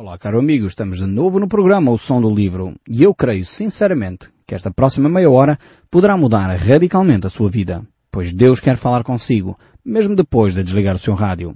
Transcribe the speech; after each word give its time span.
Olá, 0.00 0.16
caro 0.16 0.38
amigo, 0.38 0.64
estamos 0.64 0.98
de 0.98 1.06
novo 1.06 1.40
no 1.40 1.48
programa 1.48 1.90
O 1.90 1.98
Som 1.98 2.20
do 2.20 2.32
Livro 2.32 2.76
e 2.88 3.02
eu 3.02 3.12
creio 3.12 3.44
sinceramente 3.44 4.28
que 4.46 4.54
esta 4.54 4.70
próxima 4.70 5.08
meia 5.08 5.28
hora 5.28 5.58
poderá 5.90 6.16
mudar 6.16 6.54
radicalmente 6.54 7.26
a 7.26 7.28
sua 7.28 7.50
vida, 7.50 7.84
pois 8.08 8.32
Deus 8.32 8.60
quer 8.60 8.76
falar 8.76 9.02
consigo, 9.02 9.58
mesmo 9.84 10.14
depois 10.14 10.54
de 10.54 10.62
desligar 10.62 10.94
o 10.94 11.00
seu 11.00 11.14
rádio. 11.14 11.52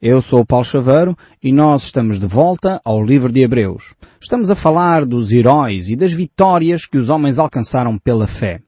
Eu 0.00 0.22
sou 0.22 0.40
o 0.40 0.46
Paulo 0.46 0.64
Chaveiro 0.64 1.14
e 1.42 1.52
nós 1.52 1.82
estamos 1.82 2.18
de 2.18 2.26
volta 2.26 2.80
ao 2.86 3.04
livro 3.04 3.30
de 3.30 3.42
Hebreus. 3.42 3.92
Estamos 4.18 4.50
a 4.50 4.56
falar 4.56 5.04
dos 5.04 5.30
heróis 5.30 5.90
e 5.90 5.94
das 5.94 6.14
vitórias 6.14 6.86
que 6.86 6.96
os 6.96 7.10
homens 7.10 7.38
alcançaram 7.38 7.98
pela 7.98 8.26
fé, 8.26 8.62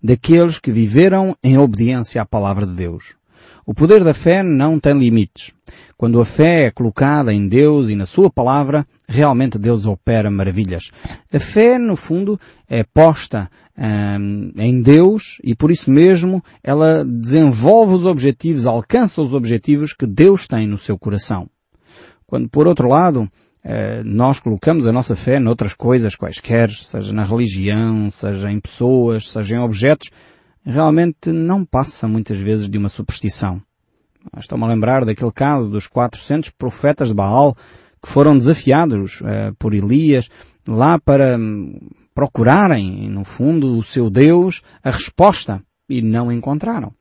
daqueles 0.00 0.60
que 0.60 0.70
viveram 0.70 1.36
em 1.42 1.58
obediência 1.58 2.22
à 2.22 2.24
palavra 2.24 2.64
de 2.64 2.74
Deus. 2.76 3.16
O 3.64 3.72
poder 3.72 4.02
da 4.02 4.12
fé 4.12 4.42
não 4.42 4.80
tem 4.80 4.98
limites. 4.98 5.52
Quando 5.96 6.20
a 6.20 6.24
fé 6.24 6.66
é 6.66 6.70
colocada 6.70 7.32
em 7.32 7.46
Deus 7.46 7.88
e 7.88 7.94
na 7.94 8.06
Sua 8.06 8.28
palavra, 8.28 8.84
realmente 9.06 9.56
Deus 9.56 9.86
opera 9.86 10.30
maravilhas. 10.30 10.90
A 11.32 11.38
fé, 11.38 11.78
no 11.78 11.94
fundo, 11.94 12.38
é 12.68 12.82
posta 12.82 13.48
hum, 13.78 14.52
em 14.56 14.82
Deus 14.82 15.38
e 15.44 15.54
por 15.54 15.70
isso 15.70 15.92
mesmo 15.92 16.42
ela 16.62 17.04
desenvolve 17.04 17.94
os 17.94 18.04
objetivos, 18.04 18.66
alcança 18.66 19.22
os 19.22 19.32
objetivos 19.32 19.92
que 19.92 20.06
Deus 20.06 20.48
tem 20.48 20.66
no 20.66 20.76
seu 20.76 20.98
coração. 20.98 21.48
Quando, 22.26 22.48
por 22.48 22.66
outro 22.66 22.88
lado, 22.88 23.30
eh, 23.64 24.02
nós 24.04 24.40
colocamos 24.40 24.88
a 24.88 24.92
nossa 24.92 25.14
fé 25.14 25.38
noutras 25.38 25.72
coisas 25.72 26.16
quaisquer, 26.16 26.68
seja 26.70 27.12
na 27.12 27.24
religião, 27.24 28.10
seja 28.10 28.50
em 28.50 28.58
pessoas, 28.58 29.30
seja 29.30 29.54
em 29.54 29.60
objetos, 29.60 30.10
realmente 30.64 31.32
não 31.32 31.64
passa 31.64 32.06
muitas 32.06 32.38
vezes 32.38 32.68
de 32.68 32.78
uma 32.78 32.88
superstição. 32.88 33.60
Estou-me 34.36 34.64
a 34.64 34.68
lembrar 34.68 35.04
daquele 35.04 35.32
caso 35.32 35.68
dos 35.68 35.86
400 35.86 36.50
profetas 36.50 37.08
de 37.08 37.14
Baal 37.14 37.54
que 38.00 38.08
foram 38.08 38.36
desafiados 38.36 39.20
uh, 39.20 39.54
por 39.58 39.74
Elias 39.74 40.28
lá 40.66 40.98
para 40.98 41.36
um, 41.36 41.78
procurarem, 42.14 43.08
no 43.08 43.24
fundo, 43.24 43.76
o 43.76 43.82
seu 43.82 44.10
Deus, 44.10 44.62
a 44.82 44.90
resposta 44.90 45.62
e 45.88 46.02
não 46.02 46.30
encontraram. 46.30 46.92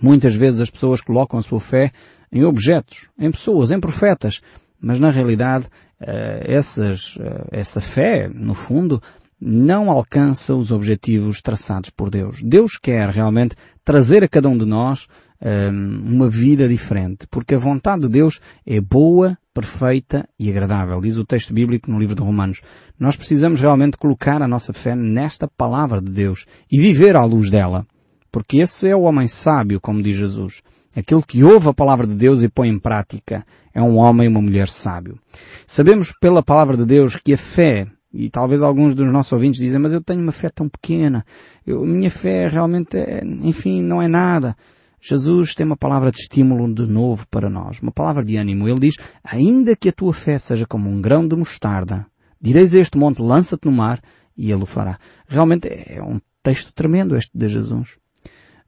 Muitas 0.00 0.34
vezes 0.34 0.60
as 0.60 0.70
pessoas 0.70 1.00
colocam 1.00 1.38
a 1.38 1.42
sua 1.42 1.60
fé 1.60 1.92
em 2.30 2.44
objetos, 2.44 3.08
em 3.18 3.30
pessoas, 3.30 3.70
em 3.70 3.78
profetas, 3.78 4.40
mas 4.80 4.98
na 4.98 5.10
realidade 5.10 5.66
uh, 5.66 6.42
essas, 6.44 7.16
uh, 7.16 7.46
essa 7.50 7.80
fé, 7.80 8.28
no 8.28 8.54
fundo, 8.54 9.00
não 9.44 9.90
alcança 9.90 10.54
os 10.54 10.70
objetivos 10.70 11.42
traçados 11.42 11.90
por 11.90 12.08
Deus. 12.08 12.40
Deus 12.44 12.78
quer 12.78 13.08
realmente 13.08 13.56
trazer 13.84 14.22
a 14.22 14.28
cada 14.28 14.48
um 14.48 14.56
de 14.56 14.64
nós 14.64 15.08
um, 15.44 16.14
uma 16.14 16.30
vida 16.30 16.68
diferente, 16.68 17.26
porque 17.28 17.56
a 17.56 17.58
vontade 17.58 18.02
de 18.02 18.08
Deus 18.08 18.40
é 18.64 18.80
boa, 18.80 19.36
perfeita 19.52 20.28
e 20.38 20.48
agradável, 20.48 21.00
diz 21.00 21.16
o 21.16 21.24
texto 21.24 21.52
bíblico 21.52 21.90
no 21.90 21.98
livro 21.98 22.14
de 22.14 22.22
Romanos. 22.22 22.60
Nós 22.96 23.16
precisamos 23.16 23.60
realmente 23.60 23.96
colocar 23.96 24.40
a 24.40 24.46
nossa 24.46 24.72
fé 24.72 24.94
nesta 24.94 25.48
palavra 25.48 26.00
de 26.00 26.12
Deus 26.12 26.46
e 26.70 26.80
viver 26.80 27.16
à 27.16 27.24
luz 27.24 27.50
dela, 27.50 27.84
porque 28.30 28.58
esse 28.58 28.86
é 28.86 28.94
o 28.94 29.02
homem 29.02 29.26
sábio, 29.26 29.80
como 29.80 30.00
diz 30.00 30.14
Jesus. 30.14 30.62
Aquele 30.94 31.22
que 31.22 31.42
ouve 31.42 31.68
a 31.68 31.74
palavra 31.74 32.06
de 32.06 32.14
Deus 32.14 32.44
e 32.44 32.48
põe 32.48 32.68
em 32.68 32.78
prática 32.78 33.44
é 33.74 33.82
um 33.82 33.96
homem 33.96 34.26
e 34.26 34.28
uma 34.28 34.40
mulher 34.40 34.68
sábio. 34.68 35.18
Sabemos 35.66 36.12
pela 36.20 36.44
palavra 36.44 36.76
de 36.76 36.84
Deus 36.84 37.16
que 37.16 37.32
a 37.32 37.38
fé 37.38 37.88
e 38.12 38.28
talvez 38.28 38.62
alguns 38.62 38.94
dos 38.94 39.10
nossos 39.10 39.32
ouvintes 39.32 39.60
dizem, 39.60 39.80
mas 39.80 39.92
eu 39.92 40.02
tenho 40.02 40.20
uma 40.20 40.32
fé 40.32 40.50
tão 40.50 40.68
pequena. 40.68 41.24
Eu, 41.66 41.84
minha 41.86 42.10
fé 42.10 42.46
realmente, 42.46 42.96
é, 42.96 43.22
enfim, 43.24 43.82
não 43.82 44.02
é 44.02 44.08
nada. 44.08 44.54
Jesus 45.00 45.54
tem 45.54 45.64
uma 45.64 45.76
palavra 45.76 46.12
de 46.12 46.18
estímulo 46.18 46.72
de 46.72 46.86
novo 46.86 47.26
para 47.28 47.48
nós, 47.48 47.80
uma 47.80 47.90
palavra 47.90 48.24
de 48.24 48.36
ânimo. 48.36 48.68
Ele 48.68 48.78
diz, 48.78 48.94
ainda 49.24 49.74
que 49.74 49.88
a 49.88 49.92
tua 49.92 50.12
fé 50.12 50.38
seja 50.38 50.66
como 50.66 50.88
um 50.88 51.00
grão 51.00 51.26
de 51.26 51.34
mostarda, 51.34 52.06
direis 52.40 52.74
a 52.74 52.78
este 52.78 52.98
monte, 52.98 53.22
lança-te 53.22 53.64
no 53.66 53.72
mar, 53.72 54.00
e 54.36 54.52
ele 54.52 54.62
o 54.62 54.66
fará. 54.66 54.98
Realmente 55.26 55.68
é 55.68 56.02
um 56.02 56.20
texto 56.42 56.72
tremendo 56.72 57.16
este 57.16 57.30
de 57.34 57.48
Jesus. 57.48 57.96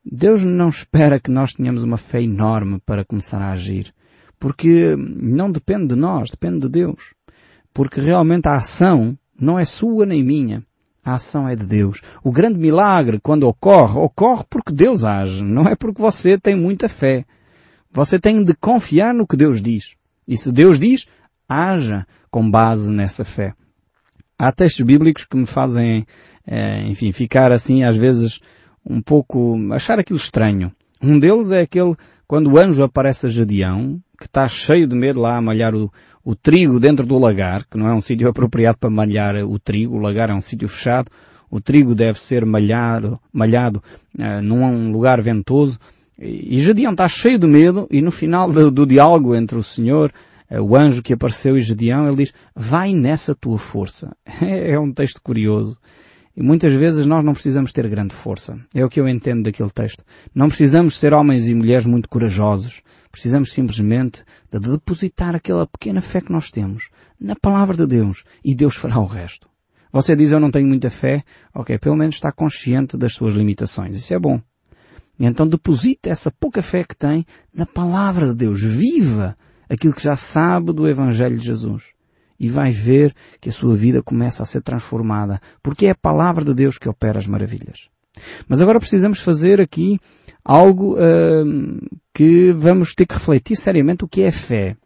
Deus 0.04 0.42
não 0.42 0.68
espera 0.68 1.20
que 1.20 1.30
nós 1.30 1.52
tenhamos 1.52 1.82
uma 1.82 1.96
fé 1.96 2.22
enorme 2.22 2.80
para 2.84 3.04
começar 3.04 3.40
a 3.40 3.52
agir, 3.52 3.92
porque 4.38 4.96
não 4.96 5.50
depende 5.50 5.88
de 5.88 5.94
nós, 5.94 6.30
depende 6.30 6.60
de 6.60 6.68
Deus. 6.68 7.14
Porque 7.72 8.00
realmente 8.00 8.46
a 8.46 8.56
ação 8.56 9.18
não 9.38 9.58
é 9.58 9.64
sua 9.64 10.06
nem 10.06 10.22
minha. 10.22 10.64
A 11.04 11.16
ação 11.16 11.46
é 11.46 11.54
de 11.54 11.66
Deus. 11.66 12.00
O 12.22 12.32
grande 12.32 12.58
milagre, 12.58 13.20
quando 13.20 13.46
ocorre, 13.46 13.98
ocorre 13.98 14.44
porque 14.48 14.72
Deus 14.72 15.04
age, 15.04 15.44
não 15.44 15.68
é 15.68 15.76
porque 15.76 16.00
você 16.00 16.38
tem 16.38 16.54
muita 16.54 16.88
fé. 16.88 17.26
Você 17.92 18.18
tem 18.18 18.42
de 18.42 18.54
confiar 18.54 19.12
no 19.12 19.26
que 19.26 19.36
Deus 19.36 19.60
diz. 19.60 19.96
E 20.26 20.36
se 20.36 20.50
Deus 20.50 20.80
diz, 20.80 21.06
haja 21.48 22.06
com 22.30 22.50
base 22.50 22.90
nessa 22.90 23.24
fé. 23.24 23.54
Há 24.38 24.50
textos 24.50 24.84
bíblicos 24.84 25.24
que 25.24 25.36
me 25.36 25.46
fazem, 25.46 26.06
é, 26.46 26.82
enfim, 26.88 27.12
ficar 27.12 27.52
assim, 27.52 27.84
às 27.84 27.96
vezes, 27.96 28.40
um 28.84 29.00
pouco, 29.00 29.56
achar 29.72 29.98
aquilo 29.98 30.16
estranho. 30.16 30.72
Um 31.00 31.18
deles 31.18 31.50
é 31.52 31.60
aquele, 31.60 31.94
quando 32.26 32.50
o 32.50 32.58
anjo 32.58 32.82
aparece 32.82 33.26
a 33.26 33.28
Gedeão, 33.28 34.00
que 34.18 34.26
está 34.26 34.48
cheio 34.48 34.86
de 34.86 34.96
medo 34.96 35.20
lá 35.20 35.36
a 35.36 35.40
malhar 35.40 35.74
o, 35.74 35.92
o 36.24 36.34
trigo 36.34 36.80
dentro 36.80 37.04
do 37.04 37.18
lagar, 37.18 37.64
que 37.64 37.76
não 37.76 37.86
é 37.86 37.94
um 37.94 38.00
sítio 38.00 38.28
apropriado 38.28 38.78
para 38.78 38.88
malhar 38.88 39.36
o 39.44 39.58
trigo, 39.58 39.96
o 39.96 40.00
lagar 40.00 40.30
é 40.30 40.34
um 40.34 40.40
sítio 40.40 40.68
fechado, 40.68 41.10
o 41.50 41.60
trigo 41.60 41.94
deve 41.94 42.18
ser 42.18 42.46
malhado, 42.46 43.20
malhado 43.32 43.82
uh, 44.18 44.42
num 44.42 44.90
lugar 44.90 45.20
ventoso, 45.20 45.78
e 46.18 46.60
Gedeão 46.60 46.92
está 46.92 47.06
cheio 47.08 47.38
de 47.38 47.46
medo, 47.46 47.86
e 47.90 48.00
no 48.00 48.10
final 48.10 48.50
do, 48.50 48.70
do 48.70 48.86
diálogo 48.86 49.34
entre 49.34 49.58
o 49.58 49.62
Senhor, 49.62 50.12
uh, 50.50 50.60
o 50.62 50.74
anjo 50.74 51.02
que 51.02 51.12
apareceu 51.12 51.58
e 51.58 51.60
Gedeão, 51.60 52.06
ele 52.06 52.16
diz, 52.16 52.32
vai 52.56 52.94
nessa 52.94 53.34
tua 53.34 53.58
força. 53.58 54.16
é 54.40 54.78
um 54.78 54.92
texto 54.92 55.20
curioso. 55.22 55.76
E 56.36 56.42
muitas 56.42 56.72
vezes 56.74 57.06
nós 57.06 57.22
não 57.22 57.32
precisamos 57.32 57.72
ter 57.72 57.88
grande 57.88 58.12
força. 58.12 58.58
É 58.74 58.84
o 58.84 58.88
que 58.88 58.98
eu 58.98 59.08
entendo 59.08 59.44
daquele 59.44 59.70
texto. 59.70 60.02
Não 60.34 60.48
precisamos 60.48 60.98
ser 60.98 61.12
homens 61.14 61.46
e 61.46 61.54
mulheres 61.54 61.86
muito 61.86 62.08
corajosos. 62.08 62.82
Precisamos 63.10 63.52
simplesmente 63.52 64.24
de 64.50 64.58
depositar 64.58 65.36
aquela 65.36 65.64
pequena 65.64 66.00
fé 66.00 66.20
que 66.20 66.32
nós 66.32 66.50
temos 66.50 66.88
na 67.20 67.36
palavra 67.36 67.76
de 67.76 67.86
Deus 67.86 68.24
e 68.44 68.52
Deus 68.52 68.74
fará 68.74 68.98
o 68.98 69.06
resto. 69.06 69.48
Você 69.92 70.16
diz 70.16 70.32
eu 70.32 70.40
não 70.40 70.50
tenho 70.50 70.66
muita 70.66 70.90
fé, 70.90 71.22
ok, 71.54 71.78
pelo 71.78 71.94
menos 71.94 72.16
está 72.16 72.32
consciente 72.32 72.96
das 72.96 73.14
suas 73.14 73.34
limitações. 73.34 73.96
Isso 73.96 74.12
é 74.12 74.18
bom. 74.18 74.42
Então 75.20 75.46
deposita 75.46 76.10
essa 76.10 76.32
pouca 76.32 76.60
fé 76.60 76.82
que 76.82 76.96
tem 76.96 77.24
na 77.54 77.64
palavra 77.64 78.30
de 78.30 78.34
Deus. 78.34 78.60
Viva 78.60 79.38
aquilo 79.68 79.94
que 79.94 80.02
já 80.02 80.16
sabe 80.16 80.72
do 80.72 80.88
Evangelho 80.88 81.38
de 81.38 81.46
Jesus 81.46 81.93
e 82.38 82.48
vai 82.48 82.70
ver 82.70 83.14
que 83.40 83.48
a 83.48 83.52
sua 83.52 83.76
vida 83.76 84.02
começa 84.02 84.42
a 84.42 84.46
ser 84.46 84.60
transformada, 84.62 85.40
porque 85.62 85.86
é 85.86 85.90
a 85.90 85.94
palavra 85.94 86.44
de 86.44 86.54
Deus 86.54 86.78
que 86.78 86.88
opera 86.88 87.18
as 87.18 87.26
maravilhas. 87.26 87.88
Mas 88.48 88.60
agora 88.60 88.78
precisamos 88.78 89.20
fazer 89.20 89.60
aqui 89.60 89.98
algo 90.44 90.94
uh, 90.94 92.00
que 92.12 92.52
vamos 92.52 92.94
ter 92.94 93.06
que 93.06 93.14
refletir 93.14 93.56
seriamente 93.56 94.04
o 94.04 94.08
que 94.08 94.22
é 94.22 94.30
fé. 94.30 94.76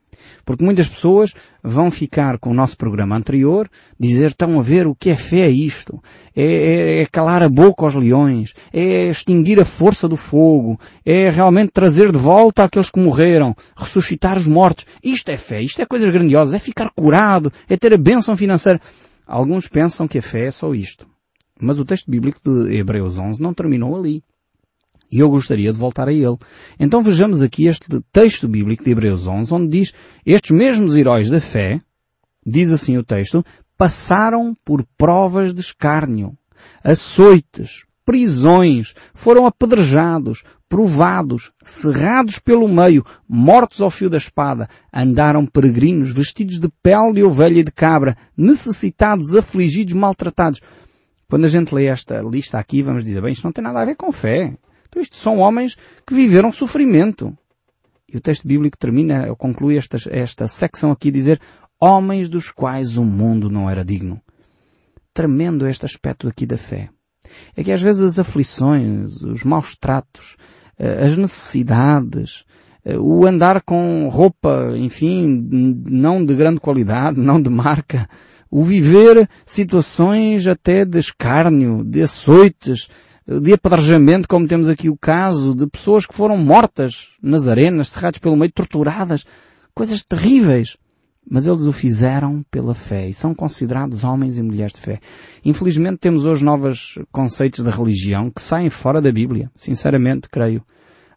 Porque 0.49 0.65
muitas 0.65 0.89
pessoas 0.89 1.35
vão 1.63 1.91
ficar 1.91 2.39
com 2.39 2.49
o 2.49 2.55
nosso 2.55 2.75
programa 2.75 3.15
anterior, 3.15 3.69
dizer, 4.01 4.29
estão 4.29 4.59
a 4.59 4.63
ver 4.63 4.87
o 4.87 4.95
que 4.95 5.11
é 5.11 5.15
fé 5.15 5.47
isto. 5.47 6.03
É, 6.35 6.43
é, 6.43 7.03
é, 7.03 7.07
calar 7.07 7.43
a 7.43 7.51
boca 7.51 7.85
aos 7.85 7.95
leões, 7.95 8.55
é 8.73 9.11
extinguir 9.11 9.61
a 9.61 9.65
força 9.67 10.09
do 10.09 10.17
fogo, 10.17 10.81
é 11.05 11.29
realmente 11.29 11.71
trazer 11.71 12.11
de 12.11 12.17
volta 12.17 12.65
aqueles 12.65 12.89
que 12.89 12.99
morreram, 12.99 13.55
ressuscitar 13.77 14.39
os 14.39 14.47
mortos. 14.47 14.87
Isto 15.05 15.29
é 15.29 15.37
fé, 15.37 15.61
isto 15.61 15.83
é 15.83 15.85
coisas 15.85 16.09
grandiosas, 16.09 16.55
é 16.55 16.59
ficar 16.59 16.91
curado, 16.97 17.53
é 17.69 17.77
ter 17.77 17.93
a 17.93 17.99
bênção 17.99 18.35
financeira. 18.35 18.81
Alguns 19.27 19.69
pensam 19.69 20.09
que 20.09 20.17
a 20.17 20.23
fé 20.23 20.47
é 20.47 20.51
só 20.51 20.73
isto. 20.73 21.07
Mas 21.61 21.79
o 21.79 21.85
texto 21.85 22.11
bíblico 22.11 22.41
de 22.43 22.75
Hebreus 22.75 23.19
11 23.19 23.43
não 23.43 23.53
terminou 23.53 23.95
ali. 23.95 24.25
E 25.11 25.21
eu 25.21 25.29
gostaria 25.29 25.73
de 25.73 25.79
voltar 25.79 26.09
a 26.09 26.13
ele. 26.13 26.37
Então 26.79 27.03
vejamos 27.03 27.43
aqui 27.43 27.67
este 27.67 27.89
texto 28.13 28.47
bíblico 28.47 28.85
de 28.85 28.91
Hebreus 28.91 29.27
11, 29.27 29.55
onde 29.55 29.69
diz, 29.69 29.93
estes 30.25 30.51
mesmos 30.51 30.97
heróis 30.97 31.31
da 31.31 31.41
fé, 31.41 31.81
diz 32.45 32.71
assim 32.71 32.97
o 32.97 33.05
texto, 33.05 33.44
passaram 33.77 34.55
por 34.65 34.85
provas 34.97 35.55
de 35.55 35.61
escárnio, 35.61 36.37
açoites, 36.82 37.85
prisões, 38.05 38.94
foram 39.15 39.47
apedrejados, 39.47 40.43
provados, 40.69 41.53
cerrados 41.65 42.38
pelo 42.38 42.69
meio, 42.69 43.05
mortos 43.29 43.81
ao 43.81 43.91
fio 43.91 44.11
da 44.11 44.19
espada, 44.19 44.69
andaram 44.93 45.47
peregrinos, 45.47 46.12
vestidos 46.12 46.59
de 46.59 46.69
pele 46.82 47.15
de 47.15 47.23
ovelha 47.23 47.61
e 47.61 47.65
de 47.65 47.71
cabra, 47.71 48.17
necessitados, 48.37 49.35
afligidos, 49.35 49.94
maltratados. 49.94 50.61
Quando 51.29 51.44
a 51.44 51.49
gente 51.49 51.75
lê 51.75 51.87
esta 51.87 52.21
lista 52.23 52.59
aqui, 52.59 52.82
vamos 52.82 53.05
dizer, 53.05 53.23
bem, 53.23 53.32
isto 53.32 53.44
não 53.44 53.53
tem 53.53 53.62
nada 53.62 53.81
a 53.81 53.85
ver 53.85 53.97
com 53.97 54.11
fé. 54.11 54.56
Então 54.88 55.02
isto 55.02 55.17
são 55.17 55.38
homens 55.38 55.76
que 56.06 56.14
viveram 56.14 56.52
sofrimento. 56.52 57.37
E 58.08 58.17
o 58.17 58.20
texto 58.20 58.46
bíblico 58.46 58.79
termina, 58.79 59.35
conclui 59.37 59.76
esta, 59.76 59.99
esta 60.11 60.49
secção 60.49 60.90
aqui 60.90 61.11
dizer, 61.11 61.40
homens 61.81 62.29
dos 62.29 62.50
quais 62.50 62.96
o 62.96 63.05
mundo 63.05 63.50
não 63.50 63.69
era 63.69 63.85
digno. 63.85 64.20
Tremendo 65.12 65.67
este 65.67 65.85
aspecto 65.85 66.26
aqui 66.26 66.46
da 66.46 66.56
fé. 66.56 66.88
É 67.55 67.62
que 67.62 67.73
às 67.73 67.82
vezes 67.82 68.02
as 68.02 68.19
aflições, 68.19 69.20
os 69.23 69.44
maus 69.44 69.76
tratos, 69.76 70.37
eh, 70.79 71.06
as 71.06 71.17
necessidades, 71.17 72.44
o 72.96 73.26
andar 73.26 73.62
com 73.62 74.08
roupa, 74.08 74.73
enfim, 74.76 75.46
não 75.87 76.25
de 76.25 76.34
grande 76.34 76.61
qualidade, 76.61 77.20
não 77.20 77.41
de 77.41 77.50
marca, 77.50 78.08
o 78.50 78.62
viver 78.62 79.29
situações 79.44 80.46
até 80.46 80.84
de 80.84 80.99
escárnio, 80.99 81.84
de 81.84 82.02
açoites, 82.02 82.88
de 83.29 83.53
apedrejamento, 83.53 84.27
como 84.27 84.49
temos 84.49 84.71
aqui 84.71 84.89
o 84.89 84.97
caso, 84.97 85.55
de 85.55 85.67
pessoas 85.67 86.07
que 86.07 86.15
foram 86.15 86.39
mortas 86.39 87.11
nas 87.23 87.47
arenas, 87.47 87.89
cerradas 87.89 88.19
pelo 88.19 88.35
meio, 88.37 88.51
torturadas, 88.51 89.27
coisas 89.75 90.03
terríveis. 90.03 90.79
Mas 91.31 91.47
eles 91.47 91.67
o 91.67 91.73
fizeram 91.73 92.43
pela 92.51 92.75
fé 92.75 93.07
e 93.07 93.13
são 93.13 93.35
considerados 93.35 94.03
homens 94.03 94.39
e 94.39 94.43
mulheres 94.43 94.73
de 94.73 94.81
fé. 94.81 94.99
Infelizmente 95.45 95.99
temos 95.99 96.25
hoje 96.25 96.43
novos 96.43 96.99
conceitos 97.13 97.63
da 97.63 97.71
religião 97.71 98.31
que 98.31 98.41
saem 98.41 98.71
fora 98.71 98.99
da 98.99 99.13
Bíblia. 99.13 99.51
Sinceramente, 99.55 100.31
creio. 100.31 100.65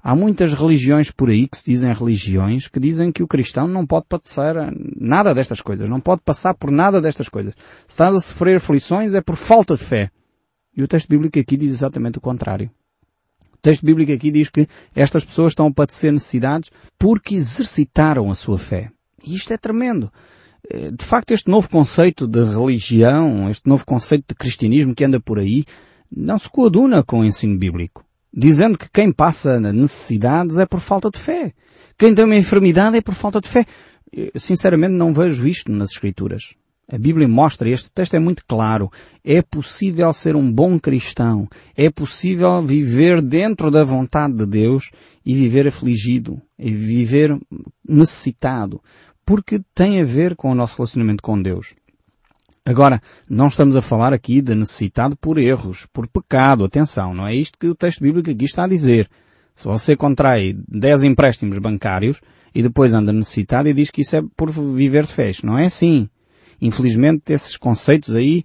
Há 0.04 0.14
muitas 0.14 0.54
religiões 0.54 1.12
por 1.12 1.30
aí 1.30 1.48
que 1.48 1.58
se 1.58 1.64
dizem 1.66 1.94
religiões 1.94 2.68
que 2.68 2.80
dizem 2.80 3.10
que 3.10 3.24
o 3.24 3.28
cristão 3.28 3.70
não 3.70 3.86
pode 3.86 4.08
passar 4.10 4.56
nada 5.00 5.34
destas 5.34 5.62
coisas, 5.62 5.88
não 5.88 6.02
pode 6.02 6.22
passar 6.26 6.56
por 6.56 6.72
nada 6.72 7.00
destas 7.00 7.30
coisas. 7.30 7.54
Se 7.88 7.94
está 7.94 8.10
a 8.10 8.20
sofrer 8.20 8.58
aflições 8.58 9.14
é 9.14 9.22
por 9.22 9.38
falta 9.38 9.78
de 9.78 9.84
fé. 9.86 10.12
E 10.76 10.84
o 10.84 10.88
texto 10.88 11.08
bíblico 11.08 11.38
aqui 11.40 11.58
diz 11.58 11.72
exatamente 11.72 12.18
o 12.18 12.22
contrário. 12.22 12.72
O 13.54 13.58
texto 13.62 13.86
bíblico 13.86 14.12
aqui 14.12 14.32
diz 14.32 14.50
que 14.50 14.68
estas 14.96 15.24
pessoas 15.24 15.52
estão 15.52 15.68
a 15.68 15.74
padecer 15.74 16.12
necessidades 16.12 16.72
porque 16.98 17.36
exercitaram 17.36 18.32
a 18.32 18.36
sua 18.36 18.58
fé. 18.58 18.92
E 19.24 19.36
isto 19.36 19.54
é 19.54 19.58
tremendo. 19.58 20.12
Eh, 20.70 20.92
de 20.92 21.06
facto, 21.06 21.32
este 21.32 21.50
novo 21.50 21.70
conceito 21.70 22.28
de 22.28 22.44
religião, 22.44 23.50
este 23.50 23.68
novo 23.68 23.86
conceito 23.86 24.26
de 24.30 24.36
cristianismo 24.36 24.96
que 24.96 25.04
anda 25.04 25.20
por 25.20 25.38
aí, 25.38 25.66
não 26.10 26.38
se 26.38 26.50
coaduna 26.50 27.04
com 27.04 27.20
o 27.20 27.26
ensino 27.26 27.58
bíblico 27.58 28.04
dizendo 28.34 28.78
que 28.78 28.90
quem 28.90 29.12
passa 29.12 29.60
necessidades 29.60 30.58
é 30.58 30.66
por 30.66 30.80
falta 30.80 31.10
de 31.10 31.20
fé. 31.20 31.54
Quem 31.98 32.16
tem 32.16 32.26
uma 32.26 32.36
enfermidade 32.36 32.98
é 32.98 33.02
por 33.02 33.14
falta 33.14 33.42
de 33.42 33.48
fé. 33.48 33.66
Eu, 34.12 34.32
sinceramente 34.36 34.94
não 34.94 35.14
vejo 35.14 35.48
isto 35.48 35.72
nas 35.72 35.92
Escrituras. 35.92 36.56
A 36.90 36.98
Bíblia 36.98 37.28
mostra, 37.28 37.70
este 37.70 37.90
texto 37.92 38.16
é 38.16 38.20
muito 38.20 38.44
claro, 38.46 38.92
é 39.24 39.42
possível 39.42 40.12
ser 40.12 40.36
um 40.36 40.52
bom 40.52 40.78
cristão, 40.78 41.48
é 41.76 41.90
possível 41.90 42.62
viver 42.62 43.22
dentro 43.22 43.72
da 43.72 43.84
vontade 43.84 44.34
de 44.34 44.46
Deus 44.46 44.92
e 45.26 45.34
viver 45.34 45.68
afligido, 45.68 46.42
e 46.60 46.74
viver 46.74 47.40
necessitado, 47.88 48.82
porque 49.26 49.62
tem 49.74 50.02
a 50.02 50.06
ver 50.06 50.36
com 50.36 50.52
o 50.52 50.56
nosso 50.56 50.76
relacionamento 50.78 51.24
com 51.24 51.42
Deus. 51.42 51.74
Agora, 52.66 53.02
não 53.28 53.48
estamos 53.48 53.76
a 53.76 53.82
falar 53.82 54.14
aqui 54.14 54.42
de 54.42 54.54
necessitado 54.54 55.16
por 55.16 55.38
erros, 55.38 55.88
por 55.92 56.08
pecado, 56.08 56.64
atenção, 56.64 57.14
não 57.14 57.26
é 57.26 57.34
isto 57.34 57.58
que 57.58 57.68
o 57.68 57.76
texto 57.76 58.02
bíblico 58.02 58.30
aqui 58.30 58.46
está 58.46 58.66
a 58.66 58.68
dizer. 58.68 59.10
Se 59.56 59.66
você 59.66 59.96
contrai 59.96 60.56
10 60.68 61.04
empréstimos 61.06 61.58
bancários 61.58 62.22
e 62.54 62.62
depois 62.62 62.94
anda 62.94 63.14
necessitado 63.14 63.70
e 63.70 63.74
diz 63.74 63.90
que 63.90 64.02
isso 64.02 64.16
é 64.16 64.22
por 64.36 64.52
viver 64.52 65.06
de 65.06 65.14
fé, 65.14 65.32
não 65.44 65.58
é 65.58 65.66
assim. 65.66 66.10
Infelizmente 66.62 67.34
esses 67.34 67.58
conceitos 67.58 68.16
aí 68.16 68.44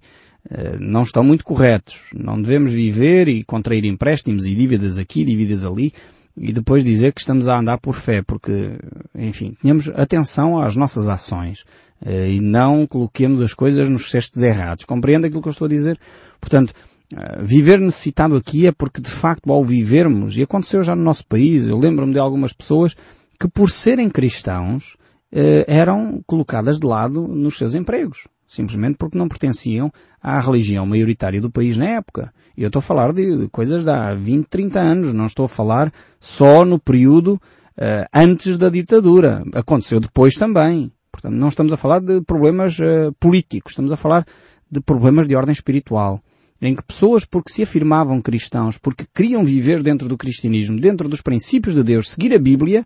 uh, 0.49 0.77
não 0.79 1.03
estão 1.03 1.23
muito 1.23 1.43
corretos. 1.43 2.09
Não 2.15 2.41
devemos 2.41 2.71
viver 2.71 3.27
e 3.27 3.43
contrair 3.43 3.85
empréstimos 3.85 4.45
e 4.45 4.55
dívidas 4.55 4.97
aqui, 4.97 5.23
dívidas 5.23 5.63
ali, 5.63 5.93
e 6.35 6.51
depois 6.51 6.83
dizer 6.83 7.13
que 7.13 7.21
estamos 7.21 7.47
a 7.47 7.59
andar 7.59 7.79
por 7.79 7.95
fé, 7.95 8.21
porque, 8.21 8.77
enfim, 9.15 9.55
tenhamos 9.61 9.87
atenção 9.89 10.59
às 10.59 10.75
nossas 10.75 11.07
ações. 11.07 11.63
Eh, 12.05 12.33
e 12.33 12.39
não 12.39 12.85
coloquemos 12.85 13.41
as 13.41 13.53
coisas 13.53 13.89
nos 13.89 14.09
cestos 14.09 14.41
errados. 14.41 14.85
Compreende 14.85 15.27
aquilo 15.27 15.41
que 15.41 15.47
eu 15.47 15.51
estou 15.51 15.65
a 15.65 15.69
dizer? 15.69 15.99
Portanto, 16.39 16.73
eh, 17.15 17.43
viver 17.43 17.79
necessitado 17.79 18.35
aqui 18.35 18.67
é 18.67 18.71
porque 18.71 19.01
de 19.01 19.09
facto 19.09 19.51
ao 19.51 19.63
vivermos, 19.63 20.37
e 20.37 20.43
aconteceu 20.43 20.83
já 20.83 20.95
no 20.95 21.03
nosso 21.03 21.25
país, 21.25 21.67
eu 21.67 21.77
lembro-me 21.77 22.13
de 22.13 22.19
algumas 22.19 22.53
pessoas 22.53 22.95
que 23.39 23.47
por 23.47 23.69
serem 23.71 24.09
cristãos 24.09 24.95
eh, 25.31 25.65
eram 25.67 26.21
colocadas 26.25 26.79
de 26.79 26.87
lado 26.87 27.27
nos 27.27 27.57
seus 27.57 27.75
empregos. 27.75 28.27
Simplesmente 28.47 28.97
porque 28.97 29.17
não 29.17 29.27
pertenciam 29.27 29.91
à 30.21 30.39
religião 30.39 30.85
maioritária 30.85 31.41
do 31.41 31.51
país 31.51 31.75
na 31.75 31.89
época. 31.89 32.33
E 32.55 32.63
eu 32.63 32.67
estou 32.67 32.79
a 32.79 32.83
falar 32.83 33.11
de 33.11 33.47
coisas 33.49 33.83
de 33.83 33.89
há 33.89 34.13
20, 34.13 34.47
30 34.47 34.79
anos. 34.79 35.13
Não 35.13 35.25
estou 35.25 35.45
a 35.45 35.49
falar 35.49 35.91
só 36.19 36.63
no 36.63 36.79
período 36.79 37.33
uh, 37.77 38.07
antes 38.13 38.57
da 38.57 38.69
ditadura. 38.69 39.43
Aconteceu 39.53 39.99
depois 39.99 40.35
também. 40.35 40.91
Portanto, 41.11 41.33
não 41.33 41.49
estamos 41.49 41.73
a 41.73 41.77
falar 41.77 41.99
de 41.99 42.21
problemas 42.21 42.79
uh, 42.79 43.13
políticos, 43.19 43.71
estamos 43.73 43.91
a 43.91 43.97
falar 43.97 44.25
de 44.69 44.79
problemas 44.79 45.27
de 45.27 45.35
ordem 45.35 45.53
espiritual. 45.53 46.21
Em 46.61 46.75
que 46.75 46.83
pessoas, 46.83 47.25
porque 47.25 47.51
se 47.51 47.63
afirmavam 47.63 48.21
cristãos, 48.21 48.77
porque 48.77 49.05
queriam 49.13 49.43
viver 49.43 49.83
dentro 49.83 50.07
do 50.07 50.17
cristianismo, 50.17 50.79
dentro 50.79 51.07
dos 51.07 51.21
princípios 51.21 51.75
de 51.75 51.83
Deus, 51.83 52.11
seguir 52.11 52.33
a 52.33 52.39
Bíblia, 52.39 52.85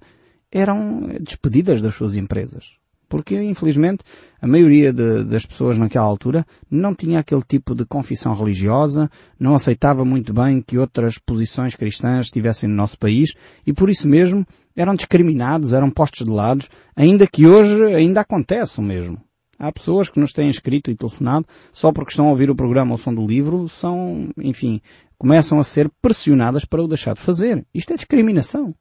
eram 0.52 1.08
despedidas 1.20 1.82
das 1.82 1.96
suas 1.96 2.16
empresas. 2.16 2.82
Porque, 3.12 3.36
infelizmente, 3.42 4.06
a 4.42 4.48
maioria 4.48 4.94
de, 4.94 5.26
das 5.26 5.46
pessoas 5.46 5.78
naquela 5.78 6.06
altura 6.06 6.46
não 6.70 6.96
tinha 6.96 7.20
aquele 7.20 7.42
tipo 7.46 7.76
de 7.76 7.86
confissão 7.86 8.34
religiosa, 8.34 9.12
não 9.38 9.54
aceitava 9.54 10.06
muito 10.06 10.34
bem 10.34 10.62
que 10.62 10.78
outras 10.78 11.18
posições 11.18 11.76
cristãs 11.76 12.28
estivessem 12.28 12.70
no 12.70 12.76
nosso 12.76 12.98
país 12.98 13.34
e 13.68 13.74
por 13.74 13.90
isso 13.90 14.08
mesmo 14.08 14.48
eram 14.76 14.96
discriminados, 14.96 15.74
eram 15.74 15.90
postos 15.90 16.26
de 16.26 16.32
lado, 16.32 16.66
ainda 16.96 17.28
que 17.28 17.46
hoje 17.46 17.84
ainda 17.94 18.22
acontece 18.22 18.80
o 18.80 18.82
mesmo. 18.82 19.18
Há 19.60 19.72
pessoas 19.74 20.10
que 20.10 20.20
nos 20.20 20.32
têm 20.32 20.50
escrito 20.50 20.90
e 20.90 20.96
telefonado 20.96 21.46
só 21.74 21.92
porque 21.92 22.12
estão 22.12 22.28
a 22.28 22.30
ouvir 22.30 22.50
o 22.50 22.56
programa 22.56 22.94
ou 22.94 22.98
som 22.98 23.14
do 23.14 23.28
livro, 23.28 23.68
são, 23.68 24.30
enfim, 24.38 24.82
começam 25.18 25.60
a 25.60 25.64
ser 25.66 25.92
pressionadas 26.02 26.64
para 26.64 26.82
o 26.82 26.88
deixar 26.88 27.14
de 27.14 27.20
fazer. 27.20 27.66
Isto 27.74 27.92
é 27.92 27.98
discriminação. 27.98 28.74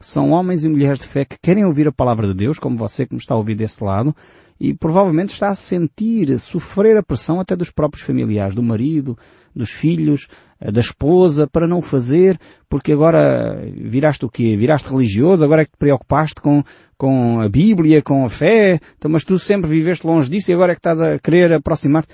São 0.00 0.30
homens 0.30 0.64
e 0.64 0.68
mulheres 0.68 1.00
de 1.00 1.06
fé 1.06 1.26
que 1.26 1.36
querem 1.40 1.64
ouvir 1.64 1.86
a 1.86 1.92
palavra 1.92 2.26
de 2.26 2.34
Deus, 2.34 2.58
como 2.58 2.74
você 2.74 3.06
que 3.06 3.14
me 3.14 3.20
está 3.20 3.34
a 3.34 3.38
ouvir 3.38 3.54
desse 3.54 3.84
lado, 3.84 4.16
e 4.58 4.72
provavelmente 4.72 5.34
está 5.34 5.50
a 5.50 5.54
sentir, 5.54 6.32
a 6.32 6.38
sofrer 6.38 6.96
a 6.96 7.02
pressão 7.02 7.38
até 7.38 7.54
dos 7.54 7.70
próprios 7.70 8.04
familiares, 8.04 8.54
do 8.54 8.62
marido, 8.62 9.16
dos 9.54 9.70
filhos, 9.70 10.26
eh, 10.58 10.70
da 10.70 10.80
esposa, 10.80 11.46
para 11.46 11.68
não 11.68 11.82
fazer, 11.82 12.38
porque 12.68 12.92
agora 12.92 13.62
viraste 13.74 14.24
o 14.24 14.30
quê? 14.30 14.56
Viraste 14.56 14.88
religioso, 14.88 15.44
agora 15.44 15.62
é 15.62 15.64
que 15.64 15.72
te 15.72 15.78
preocupaste 15.78 16.40
com, 16.40 16.62
com 16.96 17.40
a 17.40 17.48
Bíblia, 17.48 18.00
com 18.00 18.24
a 18.24 18.30
fé, 18.30 18.80
então, 18.96 19.10
mas 19.10 19.24
tu 19.24 19.38
sempre 19.38 19.68
viveste 19.68 20.06
longe 20.06 20.30
disso 20.30 20.50
e 20.50 20.54
agora 20.54 20.72
é 20.72 20.74
que 20.74 20.80
estás 20.80 21.00
a 21.00 21.18
querer 21.18 21.52
aproximar. 21.52 22.06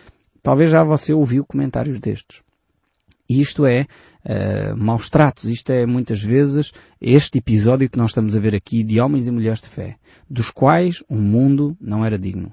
Talvez 0.43 0.71
já 0.71 0.83
você 0.83 1.13
ouviu 1.13 1.45
comentários 1.45 2.01
destes. 2.01 2.41
Isto 3.29 3.67
é 3.67 3.87
uh, 4.27 4.77
maus 4.77 5.09
tratos. 5.09 5.45
Isto 5.45 5.71
é 5.71 5.87
muitas 5.87 6.21
vezes 6.21 6.73
este 7.01 7.39
episódio 7.39 7.89
que 7.89 7.99
nós 7.99 8.11
estamos 8.11 8.37
a 8.37 8.41
ver 8.41 8.55
aqui 8.55 8.83
de 8.83 9.01
homens 9.01 9.27
e 9.27 9.31
mulheres 9.31 9.61
de 9.61 9.69
fé, 9.69 9.97
dos 10.29 10.51
quais 10.51 11.03
o 11.09 11.15
mundo 11.15 11.77
não 11.81 12.05
era 12.05 12.19
digno. 12.19 12.53